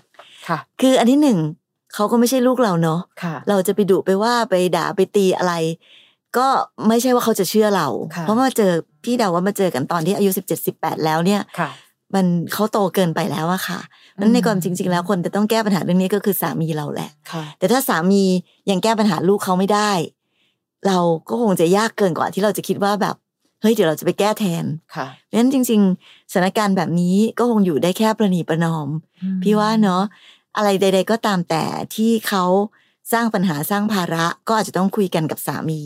[0.49, 1.39] ค่ะ คืออันที่หนึ่ง
[1.95, 5.55] เขาก็ไม่ใช่ลูกเราเนาะค่ะเราจะไปดุไปว่าไปด่าไปตีอะไร
[6.39, 6.49] ก็
[6.89, 8.73] ไม่ใช่ว่าเขาจะเชื่อเราค่ะเพราะว่าเจอ
[9.05, 11.71] พี่เดาว่ามาเจอกันตอนที่อายุสิบเจ็ดสิบแปดแล้วเนี่ยค่ะ
[12.15, 13.81] มันเขาโตเกินไปแล้วอะค่ะ
[14.21, 18.23] นั้นในความจริง ๆ แล้วคนจะต้องแก้ปัญหาเรื่องนี้ก็คือสามีเราแหละค่ะแต่ถ้าสามี
[18.71, 19.93] ยังแก้ปัญหาลูกเขาไม่ได้
[20.87, 23.17] เราก็คงจะยากเกินกว่าที่เราจะคิดว่าแบบ
[23.61, 24.65] เฮ้ยเดี๋ยวเราจะไปแก้แทน
[24.97, 28.89] ค่ะเพราะฉะนั้นจริง ๆสถานการณ์แบบนี้ก็คงอยู่ได้แค่ประนีประนอม
[29.43, 30.03] พี่ว่าเนาะ
[30.57, 32.45] อะไรใด ๆ ก็ตามแต่ที่เขา
[33.13, 35.81] สร้างปัญหาสร้างภาระก็อาจจะต้องคุยกันกับสามี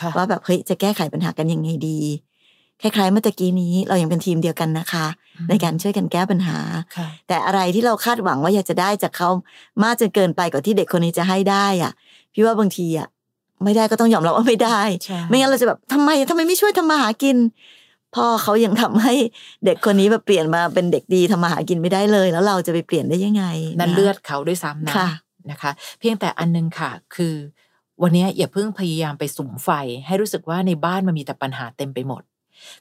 [0.00, 2.00] ค่ะว่าแบบเฮ้ยจะแก้ไขปัญหากันยังไงดี
[2.82, 5.06] คล้ายๆเมื่อตะกี้นี้เรายังเป็นทีมเดียวกันนะคะ
[5.48, 6.58] ในการช่วยกันแก้ปัญหา
[6.96, 9.28] ค่ะแต่อะไรที่เราคาดหวังว่าอยากจะได้จากเขา
[9.82, 11.92] มากจนเกินไปกว่าที่เด็กคนนี้จะให้ได้อะ
[12.34, 13.08] พี่ว่าบางทีอะ
[13.64, 17.36] ไม่ได้ก็ต้องยอมรับว่าไม่ได้ใช่ไม่งั้นเราจะแบบทำไมทำไมไม่ช่วยทำมาหากิน
[18.14, 19.14] พ่อเขายังทำให้
[19.64, 23.44] เด็กคนนี้แบบเปลี่ยนมาเป็นเด็กดีทำมาหากินไม่ได้เลย แล้วเราจะไปเปลี่ยนได้ยังไง
[23.78, 25.08] นั่นนะเลือดเขาด้วยซ้ำนะค่ะ
[25.50, 27.34] นะคะ เพียงแต่อันนึงค่ะ คือ
[28.02, 29.68] วันนี้อย่าเพิ่งพยายามไปสุมไฟ
[30.06, 32.22] ให้รู้สึกว่าในบ้านมันมีแต่ปัญหาเต็มไปหมด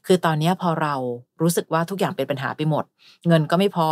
[0.05, 0.95] คือตอนนี้พอเรา
[1.41, 2.83] รู้สึกว่าทุกอย่างเป็นปัญหาไปหมด
[3.27, 3.89] เงินก็ไม่พอ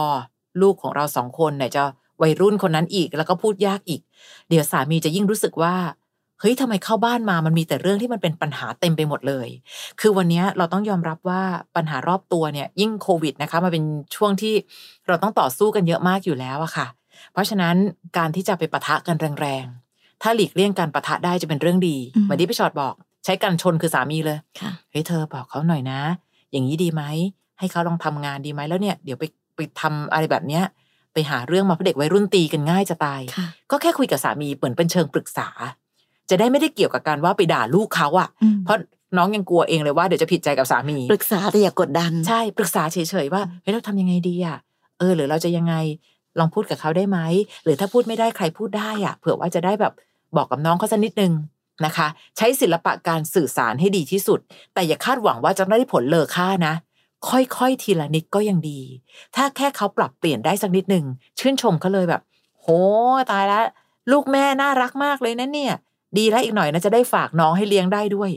[0.62, 1.84] ลูกของเราสองคนเนี่ยจะ
[2.22, 4.02] วัยรุ่นคนนั้นอีก แล้วก็พูดยากอีก
[4.50, 5.76] เดี๋ยวสามีจะยิ่งรู้สึกว่า
[6.40, 9.48] เฮ้ยทำไมเข้าบ้านมามันมีแต่เรื่องที่มันเป็นปัญหาเต็มไปหมดเลย
[10.00, 11.42] คือวันนี้เราต้องยอมรับว่า
[11.76, 13.84] ปัญหารอบตัวเนี่ยยิ่งโควิดนะคะมาเป็น
[14.16, 14.54] ช่วงที่
[15.08, 16.88] เราต้องต่อสู้กันเยอะมากอยู่แล้วอะค่ะ
[17.34, 17.76] เพราะฉะนั้น
[18.18, 22.94] การที่จะไปปะทะกันแรงๆ ถ้าหลีกเลี่ยงการปะทะได้จะเป็นเรื่องดีอืมเหมือนที่พี่ชอดบอก
[23.26, 26.00] ใช้กันชนคือสามีเลยค่ะเฮ้ยเธอบอกเขาหน่อยนะ
[26.52, 27.04] อย่างนี้ดีไหม
[27.60, 29.24] ให้เขาลองทำงานดีไหมแล้วเนี่ย เดี๋ยวไป
[29.56, 30.64] ไปทำอะไรแบบเนี้ย
[31.14, 35.48] ไปหาเรื่องมาเพราะเด็กวัยรุ่นตีกันง่ายจะตายค่ะก็แค่คุยกับสามีเหมือนเป็นเชิงปรึกษา
[36.30, 38.78] จะได้ไม่ได้เกี่ยวกับการว่าไปด่าลูกเขาอะอืมเพราะ
[39.18, 44.58] น้องยังกลัวเองเลยว่าเดี๋ยวจะผิดใจกับสามี ปรึกษาแต่อย่ากดดัน ใช่ปรึกษาเฉยๆว่าเฮ้ยเราทำยังไงดีอะ
[45.00, 45.74] เออหรือเราจะยังไง
[46.40, 47.20] ลองพูดกับเขาได้ไหม
[47.64, 49.94] หรือถ้าพูดไม่ได้ใครพูดได้อะเผื่อว่าจะได้แบบ
[50.36, 51.34] บอกกับน้องเขาสักนิดนึง
[51.86, 54.40] นะคะ ใช้ศิลปะการสื่อสารให้ดีที่สุด
[54.74, 56.74] แต่อย่าคาดหวังว่าจะได้ผลเลอค่านะ
[57.30, 58.80] ค่อยๆ ทีละนิดก็ยังดี
[59.36, 61.06] ถ้าแค่เขาปรับเปลี่ยนได้สักนิดหนึ่ง
[61.40, 62.22] ชื่นชมเขาเลยแบบ
[62.60, 62.68] โห
[63.32, 63.66] ตายแล้ว
[64.12, 65.74] ลูกแม่น่ารักมากเลยนะเนี่ย
[66.18, 68.32] ดีแล้วอีกหน่อยนะจะได้ฝากน้องให้เลี้ยงได้ด้วย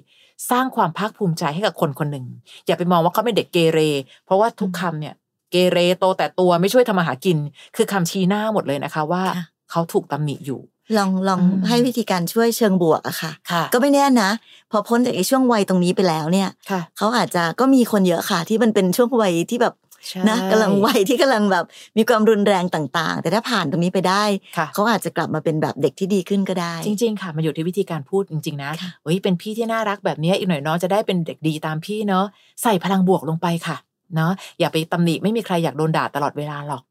[0.51, 2.27] สร้างความภาคภูมิใจให้กับคนคนหนึ่ง
[2.67, 3.81] อย่าไปมองว่าเขาเป็นเด็กเกเร
[4.25, 5.15] เพราะว่าทุกคำเนี่ย
[5.55, 7.39] เกเรโตแต่ตัวไม่ช่วยทำมาหากิน
[7.77, 10.61] คือคำชี้หน้าหมดเลยนะคะว่าค่ะเขาถูกตำหนิอยู่
[10.97, 14.31] ลองลองอืมให้วิธีการช่วยเชิงบวกอะค่ะค่ะ ก็ไม่แน่นะ
[14.71, 19.75] พอพ้นจากไอ้ช่วงวัยตรงนี้ไปแล้วเนี่ยค่ะเขาอาจจะก็มีคนเยอะค่ะ ที่มันเป็นช่วงวัยที่แบบ
[20.09, 21.65] ใช่นะกำลังวัยที่กำลังแบบ
[21.97, 24.25] มีความรุนแรงต่างๆ แต่ถ้าผ่านตรงนี้ไปได้
[24.57, 32.25] ค่ะเขาอาจจะกลับมาเป็นแบบเด็กที่ดีขึ้นก็ได้ จริง ๆ ค่ะ มันอยู่ที่วิธีการพูดจริง ๆ นะค่ะเฮ้ยเป็นพี่ที่น่ารักแบบเนี้ยอีกหน่อยน้องจะได้เป็นเด็กดีตามพี่เนาะ
[32.63, 33.77] ใส่พลังบวกลงไปค่ะ
[34.15, 36.83] เนาะอย่าไปตำหนิไม่มีใครอยากโดนด่าตลอดเวลาหรอก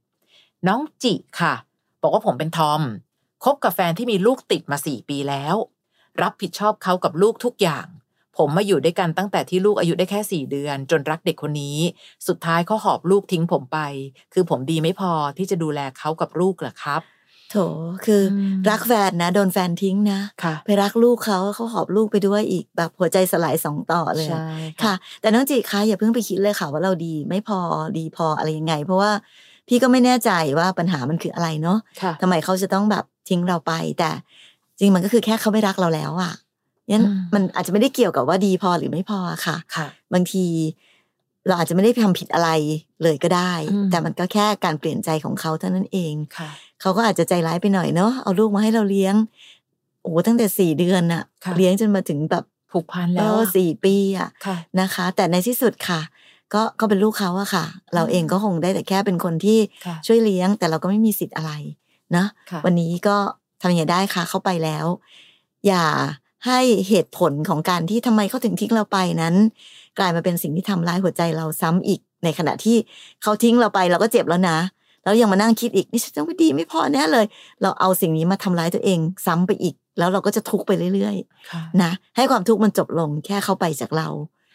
[0.68, 1.54] น้องจิค่ะ
[2.02, 2.82] บอกว่าผมเป็นทอม
[3.44, 5.56] คบกับแฟนที่มีลูกติดมาสี่ปีแล้ว
[6.22, 7.88] รับผิดชอบเขากับลูกทุกอย่าง
[8.38, 11.78] ผมมาอยู่ด้วยกันตั้งแต่ที่ลูกอายุได้แค่สี่เดือน จนรักเด็กคนนี้
[12.28, 13.80] สุดท้ายเขาหอบลูกทิ้งผมไป
[14.34, 17.02] คือผมดีไม่พอที่จะดูแลเขากับลูกเหรอครับ
[17.54, 17.60] โถ
[18.06, 24.48] คืออมรักแฟนนะ โดนแฟนทิ้งนะค่ะไปรักลูกเขาเขาหอบลูกไปด้วยอีกแบบหัวใจสลายสองต่อเลยใช่
[24.84, 27.60] ค่ะ แต่น้องจีคะอย่าเพิ่งไปคิดเลยค่ะว่าเราดีไม่พอ
[27.98, 29.12] ดีพออะไรยังไง เพราะว่า
[29.68, 34.10] พี่ก็ไม่แน่ใจว่าปัญหามันคืออะไรเนาะค่ะทำไมเขาจะต้องแบบทิ้งเราไป แต่
[34.80, 36.32] จริงมันก็คือแค่เขาไม่รักเราแล้วอะ่ะ
[36.92, 40.46] งั้นอืมมันอาจจะไม่ได้เกี่ยวกับว่าดีพอหรือไม่พอค่ะค่ะ บางที
[41.48, 42.50] เราอาจจะไม่ได้ทำผิดอะไร
[43.04, 46.50] เลยก็ได้อืมแต่มันก็แค่การเปลี่ยนใจของเขาเท่านั้นเองค่ะ
[46.82, 49.16] เขาก็อาจจะใจร้ายไปหน่อยเนาะเอาลูกมาให้เราเลี้ยง
[50.04, 56.02] โอ้ตั้งแต่สี่เดือนน่ะค่ะเลี้ยงจนมาถึงแบบผูกพันแล้แล้ววอะสี่ปีอะค่ะนะคะ แต่ในที่สุดค่ะ
[56.54, 61.52] ก็ก็เป็นลูกเขาอะค่ะ เราเองก็คงได้แต่แค่เป็นคนที่ค่ะช่วยเลี้ยง แต่เราก็ไม่มีสิทธิ์อะไร
[62.16, 63.18] นะค่ะวันนี้ก็
[63.62, 64.86] ทำยังไงได้ค่ะเข้าไปแล้ว
[65.68, 65.86] อย่า
[66.48, 69.36] ให้เหตุผลของการที่ทำไมเขาถึงทิ้งเราไปนั้น
[69.98, 72.78] กลายมาเป็นสิ่งที่ทำร้ายหัวใจเราซ้ำอีก ในขณะที่
[73.22, 74.58] เขาทิ้งเราไปเราก็เจ็บแล้วนะ
[75.04, 77.26] แล้วยังมานั่งคิดอีกนี่ฉันต้องไม่ดีไม่พอแน่เลย
[77.62, 81.16] เราเอาสิ่งนี้มาทำร้ายตัวเอง ซ้ำไปอีก แล้วเราก็จะทุกข์ไปเรื่อย
[81.52, 84.08] ค่ะๆนะให้ความทุกข์มันจบลงแค่เข้าไปจากเรา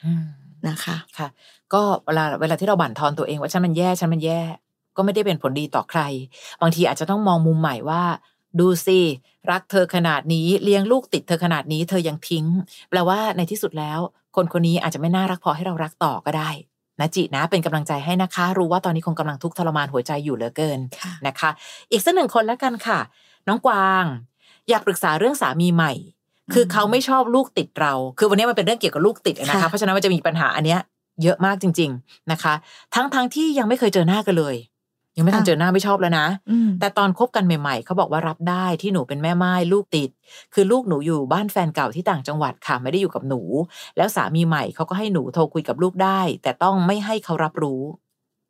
[0.04, 0.24] อืม
[0.68, 1.28] นะคะค่ะ
[1.72, 4.40] ก็เวลาเวลาที่เราบั่นทอนตัวเองว่าฉันมันแย่ฉันมันแย่
[4.96, 6.00] ก็ไม่ได้เป็นผลดีต่อใคร
[6.62, 8.02] บางทีอาจจะต้องมองมุมใหม่ว่า
[8.60, 8.98] ดูสิ
[9.50, 12.46] รักเธอขนาดนี้เลี้ยงลูกติดเธอขนาดนี้เธอยังทิ้ง
[12.90, 13.98] แปลว่าในที่สุดแล้ว
[14.36, 16.50] คนคนนี้อาจจะไม่น่ารักพอให้เรารักต่อก็ได้
[17.00, 21.50] นะจินะเป็นกำลังใจให้นะคะ รู้ว่าตอนนี้คงกำลังทุกข์ทรมานหัวใจอยู่เหลือเกินค่ะนะคะ
[21.90, 22.98] อีกสักหนึ่งคนแล้วกันค่ะ
[23.48, 24.04] น้องกวาง
[24.68, 25.92] อยากปรึกษาเรื่องสามีใหม่
[26.54, 30.80] คือเขาไม่ชอบลูกติดเรา คือวันนี้มันเป็นเรื่องเกี่ยวกับลูกติดนะคะค่ะเพราะฉะนั้นมันจะมีปัญหาอันเนี้ย
[31.22, 32.54] เยอะมากจริง ๆนะคะ
[32.94, 34.54] ทั้งทั้งที่ยังไม่เคยเจอหน้ากันเลย
[35.18, 40.10] ยังไม่ทันเจอหน้าไม่ชอบแล้วนะอืมแต่ตอนคบกันใหม่ๆเขาบอกว่ารับได้ที่หนูเป็นแม่ไม้ลูกติด
[40.54, 43.40] คือลูกหนูอยู่บ้านแฟนเก่าที่ต่างจังหวัดค่ะไม่ได้อยู่กับหนู
[43.96, 47.82] แล้วสามีใหม่เขาก็ให้หนูโทรคุยกับลูกได้ แต่ต้องไม่ให้เขารับรู้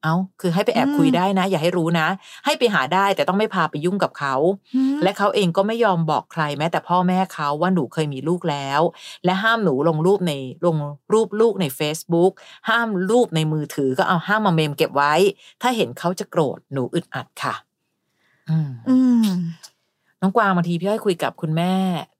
[0.02, 2.08] เอาคือให้ไปแอบอืมคุยได้นะ อย่าให้รู้นะ
[2.44, 4.34] ให้ไปหาได้แต่ต้องไม่พาไปยุ่งกับเขา
[5.02, 8.80] และเขาเองก็ไม่ยอมบอกใครแม้แต่พ่อแม่เขาว่าหนูเคยมีลูกแล้ว
[9.24, 10.32] และห้ามหนูลงรูปใน
[10.66, 10.76] ลง
[11.12, 12.32] รูปลูกใน Facebook
[12.68, 15.14] ห้ามรูปในมือถือก็เอาห้ามมาเมมเก็บไว้
[15.62, 17.54] ถ้าเห็นเขาจะโกรธหนูอึดอัดค่ะ
[18.50, 19.28] อืมอืม
[20.20, 21.72] น้องกวางบางทีพี่อ้อยคุยกับคุณแม่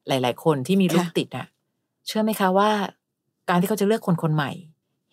[0.08, 1.46] หลาย ๆ คนที่มีลูกค่ะติดอะ
[2.06, 2.70] เชื่อไหมคะว่า
[3.48, 4.52] การที่เขาจะเลือกคนคนใหม่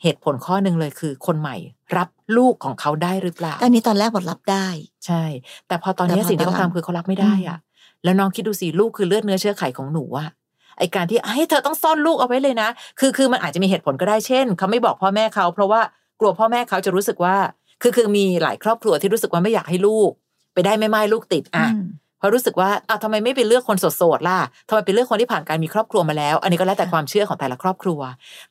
[0.06, 1.56] เหตุผลข้อหนึ่งเลยคือ คนใหม่
[1.98, 4.68] รับลูกของเขาได้หรือเปล่าอันนี้ตอนแรกบทรับได้
[5.06, 5.24] ใช่
[5.68, 7.58] แต่พอตอนนี้แต่พอสิ่งที่เขาตอนหลังทำคือเขารับไม่ได้อะ
[8.04, 10.30] แล้วน้องคิดดูสิลูกคือเลือดเนื้อเชื้อไขของหนูอะ
[10.78, 15.82] ไอการที่ให้ยเธอต้องซ่อนลูกเอาไว้เลยนะ คือคือมันอาจจะมีเหตุผลก็ได้เช่นเขาไม่บอกพ่อแม่เขา เพราะว่า
[16.20, 17.36] กลัวพ่อแม่เขาจะรู้สึกว่า
[17.82, 20.12] คือคือมีหลายครอบครัวที่รู้สึกว่าไม่อยากให้ลูก
[20.54, 28.00] ไปได้ไม่ไม่ลูกติดอะอืมเพ ราะรู้สึกว่าอ้าวทำไมไม่ไปเลือกคนโสดๆล่ะทำไมไปเลือกคนที่ผ่านการมีครอบครัวมาแล้ว อันนี้ก็แล้วแต่ค่ะความเชื่อของแต่ละครอบครัว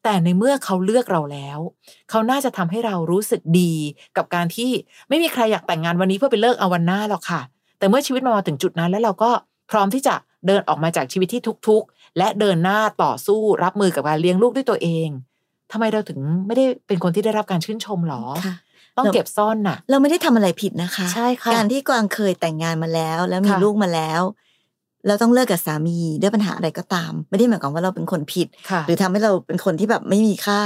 [0.04, 1.58] แต่ในเมื่อเขาเลือกเราแล้ว
[2.10, 3.72] เขาน่าจะทำให้เรารู้สึกดี
[4.16, 4.70] กับการที่
[5.08, 7.40] ไม่มีใครอยากแต่งงานวันนี้เพื่อไปเลิกเอาวันหน้าหรอกค่ะ
[7.78, 9.30] แต่เมื่อชีวิตมาถึงจุดนั้นแล้วเราก็
[9.70, 10.14] พร้อมที่จะ
[10.46, 15.08] เดินออกมาจากชีวิตที่ทุกข์ๆและเดินหน้าต่อสู้รับมือกับการเลี้ยงลูกด้วยตัวเอง
[15.72, 18.54] ทำไมเราถึงไม่ได้เป็นคนที่ได้รับการชื่นชมหรอค่ะ
[18.98, 24.22] ต้องเก็บซ่อนน่ะ เราไม่ได้ทำอะไรผิดนะคะ ใช่ค่ะ การที่กวางเคยแต่งงานมาแล้ว แล้วมีค่ะลูกมาแล้ว
[25.07, 30.61] เราต้องเลิกกับสามีด้วยปัญหาอะไรก็ตาม ไม่ได้หมายความว่าเราเป็นคนผิดค่ะหรือทำให้เราเป็นคนที่แบบไม่มีค่า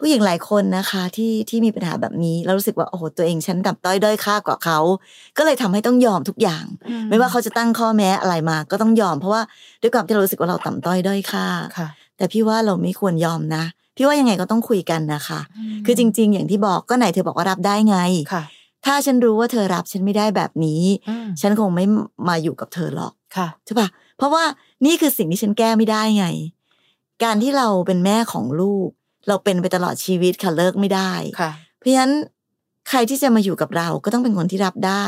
[0.00, 4.78] ผู้หญิงหลายคนนะคะ ที่ที่มีปัญหาแบบนี้เรารู้สึกว่าโอ้โหตัวเองฉันดับต้อยด้อยค่ากว่าเขา
[5.38, 6.64] ก็เลยทำให้ต้องยอมทุกอย่าง
[7.10, 9.42] ไม่ว่าเขาจะตั้งข้อแม้อะไรมา ก็ต้องยอม เพราะว่า
[9.82, 11.46] ด้วยความที่เรารู้สึกว่าเราต่ำต้อยด้อยค่า
[11.78, 13.64] ค่ะแต่พี่ว่าเราไม่ควรยอมนะ
[13.96, 15.40] พี่ว่ายังไงก็ต้องคุยกันนะคะ
[15.86, 17.98] คือจริง ๆ อย่างที่บอกก็ไหนเธอบอกว่ารับได้ไง
[18.32, 18.44] ค่ะ
[18.84, 21.84] ถ้าฉันรู้ว่าเธอรับฉันไม่ได้แบบนี้อืมฉันคงไม่
[22.28, 24.44] มาอยู่กับเธอหรอกค่ะใช่ปะเพราะว่า
[24.86, 26.26] นี่คือสิ่งที่ฉันแก้ไม่ได้ไง
[27.24, 28.88] การที่เราเป็นแม่ของลูก
[29.28, 32.12] เราเป็นไปตลอดชีวิตค่ะเลิกไม่ได้ค่ะ เพราะฉะนั้น
[32.88, 35.06] ใครที่จะมาอยู่กับเราก็ต้องเป็นคนที่รับได้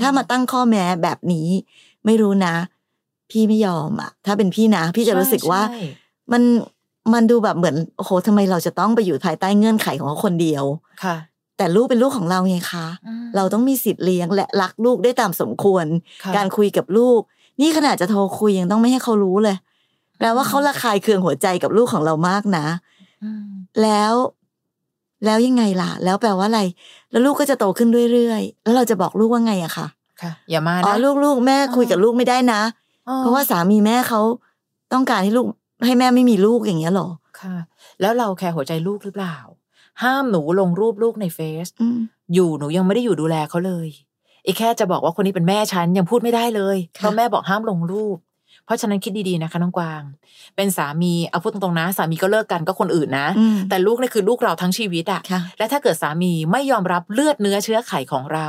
[0.00, 1.48] ถ้ามาตั้งข้อแม้แบบนี้
[2.04, 2.54] ไม่รู้นะ
[3.30, 5.80] พี่ไม่ยอมอะถ้าเป็นพี่นะ พี่จะรู้สึกว่าใช่
[6.32, 6.42] มัน
[7.12, 10.64] มันดูแบบเหมือนโอ้โหทำไมเราจะต้องไปอยู่ภายใต้เงื่อนไขของเขาคนเดียว
[11.04, 11.16] ค่ะ
[11.56, 15.86] แต่ลูกเป็นลูกของเราไงคะอืมเราต้องมีสิทธิ์เลี้ยงและรักลูกได้ตามสมควร
[16.24, 17.20] ค่ะการคุยกับลูก
[17.60, 19.56] นี่ขนาดจะโทรคุยยังต้องไม่ให้เขารู้เลย
[20.18, 22.66] แปลว่าเขาระคายเคืองหัวใจกับลูกของเรามากนะ
[23.24, 23.44] อืม
[23.82, 24.14] แล้ว
[25.24, 26.60] แล้วยังไงล่ะ แล้วแปลว่าอะไร
[27.10, 29.86] แล้วลูกก็จะโตขึ้นเรื่อยๆ แล้วเราจะบอกลูกว่าไงอะคะ
[30.22, 32.60] ค่ะ อย่ามาอ๋อนะลูกลูกแม่คุยกับลูกไม่ได้นะ
[33.08, 34.20] อ๋อเพราะว่าสามีแม่เขา
[34.92, 35.46] ต้องการให้ลูก
[35.84, 37.08] ให้แม่ไม่มีลูกอย่างเงี้ยเหรอ
[37.40, 37.56] ค่ะ
[38.00, 39.36] แล้วเราแคร์หัวใจลูกหรือเปล่า
[40.02, 41.98] ห้ามหนูลงรูปลูกในเฟซอืม
[42.34, 43.88] อยู่หนูยังไม่ได้อยู่ดูแลเขาเลย
[44.46, 48.18] อีกแค่จะบอกว่าคนนี้เป็นแม่ฉันยังพูดไม่ได้เลยค่ะเพราะแม่บอกห้ามลงรูป
[48.64, 50.02] เพราะฉะนั้นคิดดีๆนะคะน้องกวาง
[50.56, 58.48] เป็นสามีเอาพูดตรงๆนะ สามีก็เลิกกันก็คนอื่นนะอืมแต่ลูกนี่คือลูกเราทั้งชีวิตอะค่ะและถ้าเกิดสามีไม่ยอมรับเลือดเนื้อเชื้อไขของเรา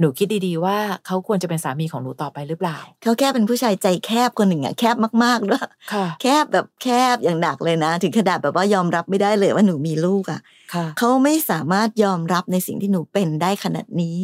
[0.00, 10.40] หนูคิดดีๆว่าเขาควรจะเป็นสามีของหนูต่อไปหรือเปล่า เขาแค่เป็นผู้ชายใจแคบคนหนึ่งอะแคบมากๆด้วยค่ะแคบแบบแคบอย่างหนักเลยนะ ถึงขนาดแบบว่ายอมรับไม่ได้เลยว่าหนูมีลูกอะ
[10.74, 14.20] ค่ะเขาไม่สามารถยอมรับในสิ่งที่หนูเป็นได้ขนาดนี้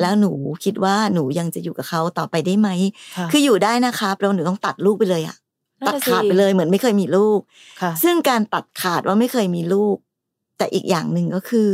[0.00, 0.32] แล้วหนู
[0.64, 2.68] คิดว่าหนูยังจะอยู่กับเขาต่อไปได้ไหม
[3.16, 5.36] ค่ะคืออยู่ได้นะคะเราหนูต้องตัดลูกไปเลยอะ
[5.80, 7.40] นั่ตันดน่ะสิขาดไปเลยเหมือนไม่เคยมีลูก
[7.80, 9.96] ค่ะซึ่งการตัดขาดว่าไม่เคยมีลูก
[10.58, 11.68] แต่อีกอย่างหนึ่งก็คือ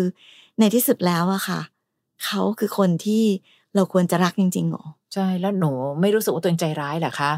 [0.58, 1.60] ในที่สุดแล้วอะค่ะ
[2.24, 3.24] เขาคือคนที่
[3.74, 7.32] เราควรจะรักจริงๆหรอใช่แล้วหนูไม่รู้สึกว่าตัวเองใจร้ายเหรอคะ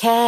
[0.00, 0.20] แค่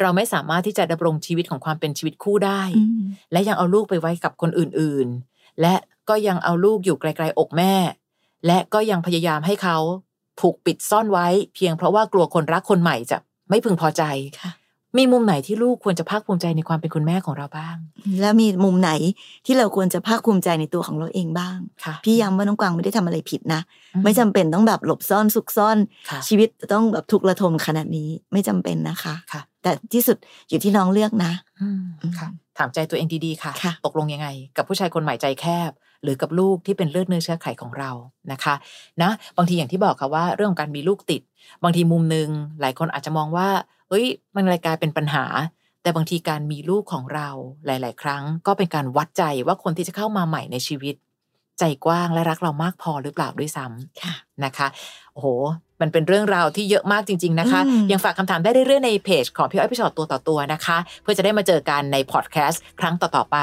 [0.00, 5.74] เราไม่สามารถที่จะดำรงชีวิตของความเป็นชีวิตคู่ได้อืมและยังเอาลูกไปไว้กับคนอื่นๆ และ
[6.08, 7.74] ก็ยังเอาลูกอยู่ไกลๆอกแม่
[8.46, 9.78] และก็ยังพยายามให้เขา
[10.40, 13.18] ถูกปิดซ่อนไว้ เพียงเพราะว่ากลัวคนรักคนใหม่จะ
[13.50, 14.02] ไม่พึงพอใจ
[14.40, 14.50] ค่ะ
[14.98, 17.76] มีมุมไหนที่ลูกควรจะภาคภูมิใจในความเป็นคุณแม่ของเราบ้าง
[18.20, 18.90] แล้วมีมุมไหน
[19.46, 23.60] ที่เราควรจะภาคภูมิใจในตัวของเราเองบ้างค่ะพี่ย้ำว่าน้องกวางไม่ได้ทำอะไรผิดนะ
[23.94, 25.78] อืไม่จำเป็นต้องแบบหลบซ่อนซุกซ่อน
[26.10, 30.16] ค่ะชีวิตจะต้องแบบทุกข์ระทมขนาดนี้ไม่จำเป็นนะคะค่ะ แต่ที่สุด
[30.48, 31.82] อยู่ที่น้องเลือกนะอืม
[32.18, 32.28] ค่ะ
[32.58, 35.70] ถามใจตัวเองดีๆค่ะค่ะ ตกลงยังไง กับผู้ชายคนใหม่ใจแคบ
[36.04, 37.90] หรือกับลูกที่เป็นเลือดเนื้อเชื้อไขของเรา
[38.32, 38.54] นะคะ
[39.02, 41.22] นะบางทีอย่างที่บอกค่ะว่าเรื่องของการมีลูกติด
[41.62, 42.28] บางทีมุมหนึ่ง
[42.60, 43.48] หลายคนอาจจะมองว่า
[43.88, 45.24] เอ้ย มันอะไรกลายเป็นปัญหา
[45.82, 47.28] แต่บางทีการมีลูกของเรา
[47.66, 50.94] หลาย ๆ ครั้ง ก็เป็นการวัดใจว่าคนที่จะเข้ามาใหม่ในชีวิต
[51.58, 54.14] ใจกว้างและรักเรามากพอหรือเปล่าด้วยซ้ำค่ะ
[54.44, 54.66] นะคะ
[55.12, 55.26] โอ้โห
[55.80, 63.36] มันเป็นเรื่องราวที่เยอะมากจริง ๆนะคะอืมยังฝากคำถามได้เรื่อยๆในเพจของพี่อ้อยพี่ฉอดตัวต่อตัวนะคะ เพื่อจะได้มาเจอกันในพอดแคสต์ครั้งต่อๆไป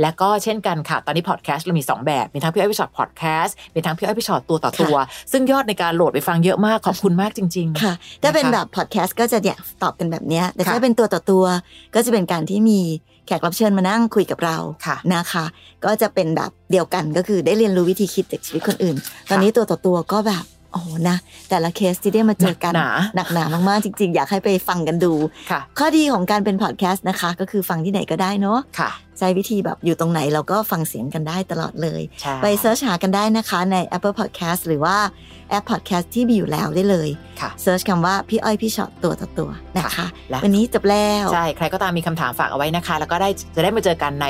[0.00, 4.96] และก็เช่นกันค่ะ ตอนนี้พอดแคสต์เรามี 2 แบบ มีทั้งพี่อ้อยพี่ฉอดพอดแคสต์มีทั้งพี่อ้อยพี่ฉอดตัวต่อตัว
[5.32, 11.44] ซึ่งยอดในการโหลดไปฟังเยอะมากขอบคุณมากจริง ๆ ค่ะ ถ้าเป็นนะคะแบบพอดแคสต์ก็จะเนี่ยตอบกันแบบเนี้ยแต่ค่ะถ้าเป็นตัวต่อตัว
[11.94, 12.80] ก็จะเป็นการที่มี
[13.26, 15.44] แขกรับเชิญมานั่งคุยกับเราค่ะนะคะ
[15.84, 18.96] ก็จะเป็นแบบเดียวกันก็คือได้เรียนรู้วิธีคิดจากชีวิตคนอื่น
[19.30, 20.44] ตอนนี้ตัวต่อตัวก็แบบ
[20.74, 21.16] โอ้โหนะ
[21.50, 25.12] แต่ละเคสที่ได้มาเจอกันหนักหนาหนักหนามากๆ จริง ๆ อยากให้ไปฟังกันดู
[25.50, 34.96] ค่ะข้อดีของการเป็นพอดแคสต์นะคะ ก็คือฟังที่ไหนก็ได้เนาะค่ะใช้วิธีแบบอยู่ตรงไหนเราก็ฟังเสียงกันได้ตลอดเลยใช่ไป search หากันได้นะคะใน Apple Podcast หรือว่า
[35.50, 37.08] แอป Podcast ที่มีอยู่แล้วได้เลย
[37.40, 44.28] ค่ะ search คำว่าพี่อ้อยพี่ช็อตตัวต่อตัวนะคะและวันนี้จบแล้ว ใช่ ใครก็ตามมีคำถามฝากเอาไว้นะคะ แล้วก็ได้จะได้มาเจอกันใน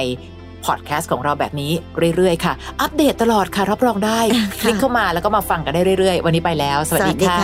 [0.64, 1.72] พอดแคสต์ของเราแบบนี้
[2.16, 4.20] เรื่อยๆค่ะ อัปเดตตลอดค่ะ รับรองได้
[4.60, 7.40] คลิกเข้ามาแล้วก็มาฟังกันได้เรื่อยๆ วันนี้ไปแล้ว สวัสดีค่ะ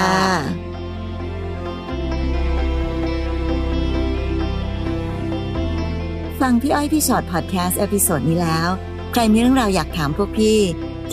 [6.41, 8.69] ฟังพี่อ้อยพี่ช็อตพอดแคสต์ episode นี้แล้ว
[9.13, 10.59] ใครมีเรื่องราวอยากถามพวกพี่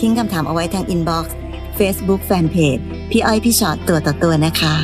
[0.00, 1.36] ทิ้งคำถามเอาไว้ทาง inbox
[1.76, 2.78] เฟซบุ๊กแฟนเพจ
[3.10, 4.74] พี่อ้อยพี่ช็อตตัวต่อตัวนะคะ